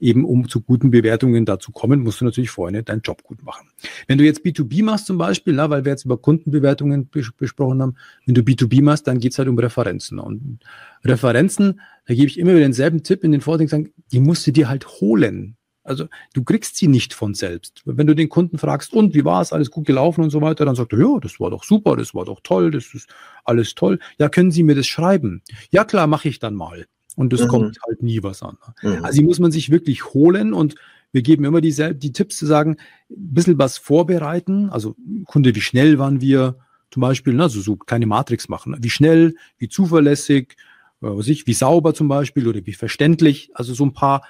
eben 0.00 0.24
um 0.24 0.48
zu 0.48 0.60
guten 0.60 0.90
Bewertungen 0.90 1.44
dazu 1.44 1.72
kommen, 1.72 2.00
musst 2.00 2.20
du 2.20 2.24
natürlich 2.24 2.50
vorher 2.50 2.82
deinen 2.82 3.02
Job 3.02 3.22
gut 3.22 3.42
machen. 3.42 3.68
Wenn 4.06 4.18
du 4.18 4.24
jetzt 4.24 4.44
B2B 4.44 4.82
machst 4.82 5.06
zum 5.06 5.18
Beispiel, 5.18 5.54
na, 5.54 5.70
weil 5.70 5.84
wir 5.84 5.92
jetzt 5.92 6.04
über 6.04 6.18
Kundenbewertungen 6.18 7.06
bes 7.06 7.30
besprochen 7.32 7.80
haben, 7.80 7.96
wenn 8.26 8.34
du 8.34 8.42
B2B 8.42 8.82
machst, 8.82 9.06
dann 9.06 9.18
geht's 9.18 9.38
halt 9.38 9.48
um 9.48 9.58
Referenzen. 9.58 10.18
Und 10.18 10.60
Referenzen, 11.04 11.80
da 12.06 12.14
gebe 12.14 12.26
ich 12.26 12.38
immer 12.38 12.50
wieder 12.50 12.60
denselben 12.60 13.02
Tipp 13.02 13.24
in 13.24 13.32
den 13.32 13.40
Vorträgen, 13.40 13.92
die 14.12 14.20
musst 14.20 14.46
du 14.46 14.52
dir 14.52 14.68
halt 14.68 14.86
holen. 15.00 15.56
Also 15.84 16.06
du 16.32 16.42
kriegst 16.42 16.76
sie 16.76 16.88
nicht 16.88 17.12
von 17.12 17.34
selbst. 17.34 17.82
Wenn 17.84 18.06
du 18.06 18.14
den 18.14 18.30
Kunden 18.30 18.58
fragst, 18.58 18.94
und 18.94 19.14
wie 19.14 19.24
war 19.24 19.42
es, 19.42 19.52
alles 19.52 19.70
gut 19.70 19.86
gelaufen 19.86 20.24
und 20.24 20.30
so 20.30 20.40
weiter, 20.40 20.64
dann 20.64 20.74
sagt 20.74 20.92
er, 20.94 20.98
ja, 20.98 21.18
das 21.20 21.38
war 21.38 21.50
doch 21.50 21.62
super, 21.62 21.96
das 21.96 22.14
war 22.14 22.24
doch 22.24 22.40
toll, 22.42 22.70
das 22.70 22.94
ist 22.94 23.08
alles 23.44 23.74
toll. 23.74 23.98
Ja, 24.18 24.28
können 24.28 24.50
Sie 24.50 24.62
mir 24.62 24.74
das 24.74 24.86
schreiben? 24.86 25.42
Ja, 25.70 25.84
klar, 25.84 26.06
mache 26.06 26.28
ich 26.28 26.38
dann 26.38 26.54
mal. 26.54 26.86
Und 27.16 27.32
es 27.32 27.42
mhm. 27.42 27.48
kommt 27.48 27.78
halt 27.86 28.02
nie 28.02 28.22
was 28.22 28.42
an. 28.42 28.56
Mhm. 28.82 29.04
Also 29.04 29.18
die 29.18 29.24
muss 29.24 29.38
man 29.38 29.52
sich 29.52 29.70
wirklich 29.70 30.14
holen 30.14 30.52
und 30.52 30.74
wir 31.12 31.22
geben 31.22 31.44
immer 31.44 31.60
die, 31.60 31.72
die 31.94 32.12
Tipps 32.12 32.38
zu 32.38 32.46
sagen, 32.46 32.76
ein 33.08 33.34
bisschen 33.34 33.58
was 33.58 33.78
vorbereiten. 33.78 34.68
Also 34.70 34.96
Kunde, 35.26 35.54
wie 35.54 35.60
schnell 35.60 35.98
waren 35.98 36.20
wir 36.20 36.56
zum 36.90 37.02
Beispiel, 37.02 37.34
ne, 37.34 37.44
also 37.44 37.60
so 37.60 37.76
kleine 37.76 38.06
Matrix 38.06 38.48
machen. 38.48 38.76
Wie 38.80 38.90
schnell, 38.90 39.36
wie 39.58 39.68
zuverlässig, 39.68 40.56
äh, 41.02 41.06
was 41.06 41.28
ich, 41.28 41.46
wie 41.46 41.52
sauber 41.52 41.94
zum 41.94 42.08
Beispiel 42.08 42.48
oder 42.48 42.64
wie 42.64 42.72
verständlich. 42.72 43.50
Also 43.54 43.74
so 43.74 43.84
ein 43.84 43.92
paar 43.92 44.24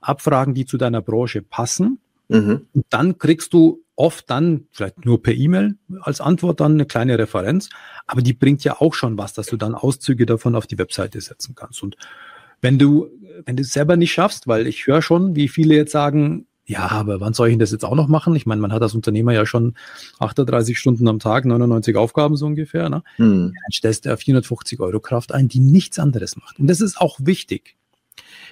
Abfragen, 0.00 0.54
die 0.54 0.66
zu 0.66 0.76
deiner 0.76 1.02
Branche 1.02 1.42
passen. 1.42 1.98
Mhm. 2.28 2.66
Und 2.72 2.86
dann 2.90 3.18
kriegst 3.18 3.52
du 3.52 3.82
oft 3.96 4.30
dann, 4.30 4.66
vielleicht 4.70 5.04
nur 5.04 5.22
per 5.22 5.34
E-Mail 5.34 5.76
als 6.00 6.20
Antwort 6.20 6.60
dann 6.60 6.74
eine 6.74 6.86
kleine 6.86 7.18
Referenz, 7.18 7.68
aber 8.06 8.22
die 8.22 8.32
bringt 8.32 8.62
ja 8.62 8.80
auch 8.80 8.94
schon 8.94 9.18
was, 9.18 9.32
dass 9.32 9.46
du 9.48 9.56
dann 9.56 9.74
Auszüge 9.74 10.24
davon 10.24 10.54
auf 10.54 10.68
die 10.68 10.78
Webseite 10.78 11.20
setzen 11.20 11.56
kannst. 11.56 11.82
Und 11.82 11.96
wenn 12.60 12.78
du, 12.78 13.08
wenn 13.44 13.56
du 13.56 13.62
es 13.62 13.72
selber 13.72 13.96
nicht 13.96 14.12
schaffst, 14.12 14.46
weil 14.46 14.66
ich 14.66 14.86
höre 14.86 15.02
schon, 15.02 15.34
wie 15.34 15.48
viele 15.48 15.74
jetzt 15.74 15.92
sagen, 15.92 16.46
ja, 16.64 16.86
aber 16.90 17.20
wann 17.20 17.32
soll 17.32 17.48
ich 17.48 17.58
das 17.58 17.72
jetzt 17.72 17.84
auch 17.84 17.94
noch 17.94 18.08
machen? 18.08 18.36
Ich 18.36 18.44
meine, 18.44 18.60
man 18.60 18.72
hat 18.72 18.82
als 18.82 18.94
Unternehmer 18.94 19.32
ja 19.32 19.46
schon 19.46 19.74
38 20.18 20.78
Stunden 20.78 21.08
am 21.08 21.18
Tag, 21.18 21.46
99 21.46 21.96
Aufgaben 21.96 22.36
so 22.36 22.44
ungefähr. 22.44 22.90
Ne? 22.90 23.02
Hm. 23.16 23.54
Dann 23.54 23.72
stellst 23.72 24.04
du 24.04 24.12
auf 24.12 24.20
450 24.20 24.78
Euro 24.78 25.00
Kraft 25.00 25.32
ein, 25.32 25.48
die 25.48 25.60
nichts 25.60 25.98
anderes 25.98 26.36
macht. 26.36 26.60
Und 26.60 26.66
das 26.68 26.82
ist 26.82 27.00
auch 27.00 27.18
wichtig. 27.22 27.76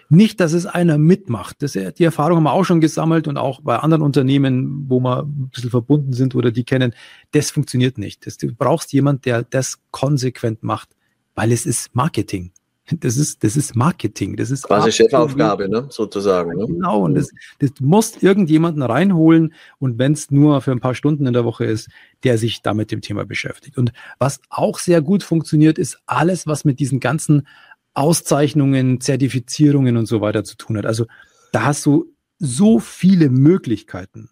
Nicht, 0.09 0.41
dass 0.41 0.53
es 0.53 0.67
einer 0.67 0.99
mitmacht. 0.99 1.63
Das, 1.63 1.73
die 1.73 2.05
Erfahrung 2.05 2.37
haben 2.37 2.45
wir 2.45 2.53
auch 2.53 2.65
schon 2.65 2.81
gesammelt 2.81 3.29
und 3.29 3.37
auch 3.37 3.61
bei 3.61 3.79
anderen 3.79 4.03
Unternehmen, 4.03 4.87
wo 4.89 5.01
wir 5.01 5.23
ein 5.23 5.51
bisschen 5.53 5.71
verbunden 5.71 6.13
sind 6.13 6.35
oder 6.35 6.51
die 6.51 6.65
kennen. 6.65 6.95
Das 7.33 7.51
funktioniert 7.51 7.99
nicht. 7.99 8.27
Das, 8.27 8.37
du 8.37 8.55
brauchst 8.55 8.93
jemand, 8.93 9.25
der 9.25 9.43
das 9.43 9.79
konsequent 9.91 10.63
macht, 10.63 10.91
weil 11.35 11.53
es 11.53 11.67
ist 11.67 11.95
Marketing. 11.95 12.53
Das 13.01 13.17
ist, 13.17 13.43
das 13.43 13.57
ist 13.57 13.75
Marketing. 13.75 14.37
Das 14.37 14.51
ist 14.53 14.63
quasi 14.63 14.93
Chefaufgabe, 14.93 15.69
ne? 15.69 15.89
sozusagen. 15.91 16.57
Ne? 16.57 16.67
Genau. 16.67 17.01
Und 17.01 17.17
das, 17.17 17.33
das 17.59 17.71
muss 17.81 18.23
irgendjemanden 18.23 18.83
reinholen. 18.83 19.55
Und 19.79 19.99
wenn 19.99 20.13
es 20.13 20.31
nur 20.31 20.61
für 20.61 20.71
ein 20.71 20.79
paar 20.79 20.95
Stunden 20.95 21.27
in 21.27 21.33
der 21.33 21.45
Woche 21.45 21.65
ist, 21.65 21.89
der 22.23 22.39
sich 22.39 22.63
damit 22.63 22.93
dem 22.93 23.01
Thema 23.01 23.25
beschäftigt. 23.25 23.77
Und 23.77 23.93
was 24.21 24.41
auch 24.51 24.79
sehr 24.79 25.03
gut 25.03 25.25
funktioniert, 25.25 25.79
ist 25.79 25.99
alles, 26.07 26.47
was 26.47 26.65
mit 26.65 26.79
diesen 26.79 27.01
ganzen 27.01 27.49
Auszeichnungen, 27.97 29.01
Zertifizierungen 29.01 29.97
und 29.97 30.07
so 30.07 30.21
weiter 30.21 30.45
zu 30.45 30.57
tun 30.57 30.77
hat. 30.77 30.87
Also 30.87 31.07
da 31.53 31.65
hast 31.65 31.87
du 31.87 32.13
so 32.39 32.79
viele 32.79 33.31
Möglichkeiten. 33.31 34.31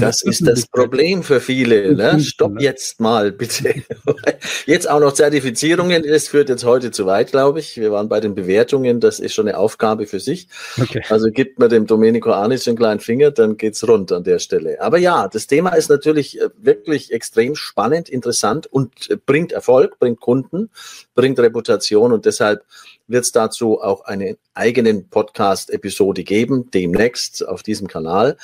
Das 0.00 0.22
ist 0.22 0.46
das 0.46 0.66
Problem 0.66 1.22
für 1.22 1.40
viele. 1.40 1.94
Ne? 1.94 2.20
Stopp 2.20 2.54
ne? 2.54 2.62
jetzt 2.62 3.00
mal, 3.00 3.32
bitte. 3.32 3.74
jetzt 4.66 4.88
auch 4.88 5.00
noch 5.00 5.12
Zertifizierungen. 5.12 6.02
Das 6.02 6.28
führt 6.28 6.48
jetzt 6.48 6.64
heute 6.64 6.90
zu 6.90 7.06
weit, 7.06 7.30
glaube 7.30 7.60
ich. 7.60 7.76
Wir 7.76 7.92
waren 7.92 8.08
bei 8.08 8.20
den 8.20 8.34
Bewertungen. 8.34 9.00
Das 9.00 9.20
ist 9.20 9.34
schon 9.34 9.48
eine 9.48 9.58
Aufgabe 9.58 10.06
für 10.06 10.20
sich. 10.20 10.48
Okay. 10.80 11.02
Also 11.08 11.30
gibt 11.30 11.58
man 11.58 11.68
dem 11.68 11.86
Domenico 11.86 12.30
Arnis 12.32 12.66
einen 12.66 12.76
kleinen 12.76 13.00
Finger, 13.00 13.30
dann 13.30 13.56
geht's 13.56 13.86
rund 13.86 14.12
an 14.12 14.24
der 14.24 14.38
Stelle. 14.38 14.80
Aber 14.80 14.98
ja, 14.98 15.28
das 15.28 15.46
Thema 15.46 15.70
ist 15.70 15.90
natürlich 15.90 16.40
äh, 16.40 16.48
wirklich 16.60 17.12
extrem 17.12 17.54
spannend, 17.54 18.08
interessant 18.08 18.66
und 18.66 19.10
äh, 19.10 19.16
bringt 19.16 19.52
Erfolg, 19.52 19.98
bringt 19.98 20.20
Kunden, 20.20 20.70
bringt 21.14 21.38
Reputation 21.38 22.12
und 22.12 22.26
deshalb 22.26 22.64
wird 23.08 23.24
es 23.24 23.32
dazu 23.32 23.80
auch 23.80 24.04
eine 24.04 24.36
eigenen 24.54 25.08
Podcast-Episode 25.08 26.24
geben, 26.24 26.70
demnächst 26.70 27.46
auf 27.46 27.62
diesem 27.62 27.88
Kanal. 27.88 28.36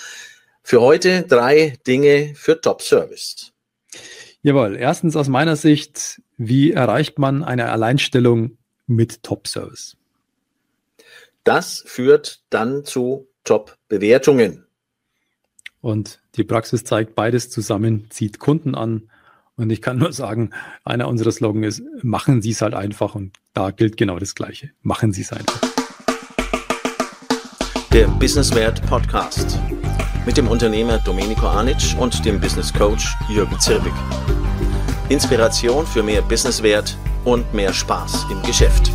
Für 0.68 0.82
heute 0.82 1.22
drei 1.22 1.78
Dinge 1.86 2.34
für 2.34 2.60
Top 2.60 2.82
Service. 2.82 3.54
Jawohl, 4.42 4.76
erstens 4.76 5.16
aus 5.16 5.26
meiner 5.26 5.56
Sicht, 5.56 6.20
wie 6.36 6.72
erreicht 6.72 7.18
man 7.18 7.42
eine 7.42 7.70
Alleinstellung 7.70 8.58
mit 8.86 9.22
Top 9.22 9.48
Service? 9.48 9.96
Das 11.42 11.82
führt 11.86 12.42
dann 12.50 12.84
zu 12.84 13.28
Top-Bewertungen. 13.44 14.66
Und 15.80 16.20
die 16.34 16.44
Praxis 16.44 16.84
zeigt, 16.84 17.14
beides 17.14 17.48
zusammen 17.48 18.10
zieht 18.10 18.38
Kunden 18.38 18.74
an 18.74 19.08
und 19.56 19.70
ich 19.70 19.80
kann 19.80 19.96
nur 19.96 20.12
sagen, 20.12 20.50
einer 20.84 21.08
unserer 21.08 21.32
Slogan 21.32 21.62
ist, 21.62 21.80
machen 22.02 22.42
Sie 22.42 22.50
es 22.50 22.60
halt 22.60 22.74
einfach. 22.74 23.14
Und 23.14 23.38
da 23.54 23.70
gilt 23.70 23.96
genau 23.96 24.18
das 24.18 24.34
Gleiche. 24.34 24.72
Machen 24.82 25.12
Sie 25.12 25.22
es 25.22 25.32
einfach. 25.32 25.62
Der 27.90 28.06
Businesswert 28.06 28.86
Podcast 28.86 29.58
mit 30.26 30.36
dem 30.36 30.48
Unternehmer 30.48 30.98
Domenico 30.98 31.46
Anic 31.46 31.96
und 31.98 32.24
dem 32.24 32.40
Business 32.40 32.72
Coach 32.72 33.16
Jürgen 33.28 33.58
Zirbig. 33.58 33.92
Inspiration 35.08 35.86
für 35.86 36.02
mehr 36.02 36.22
Businesswert 36.22 36.96
und 37.24 37.52
mehr 37.54 37.72
Spaß 37.72 38.26
im 38.30 38.42
Geschäft. 38.42 38.92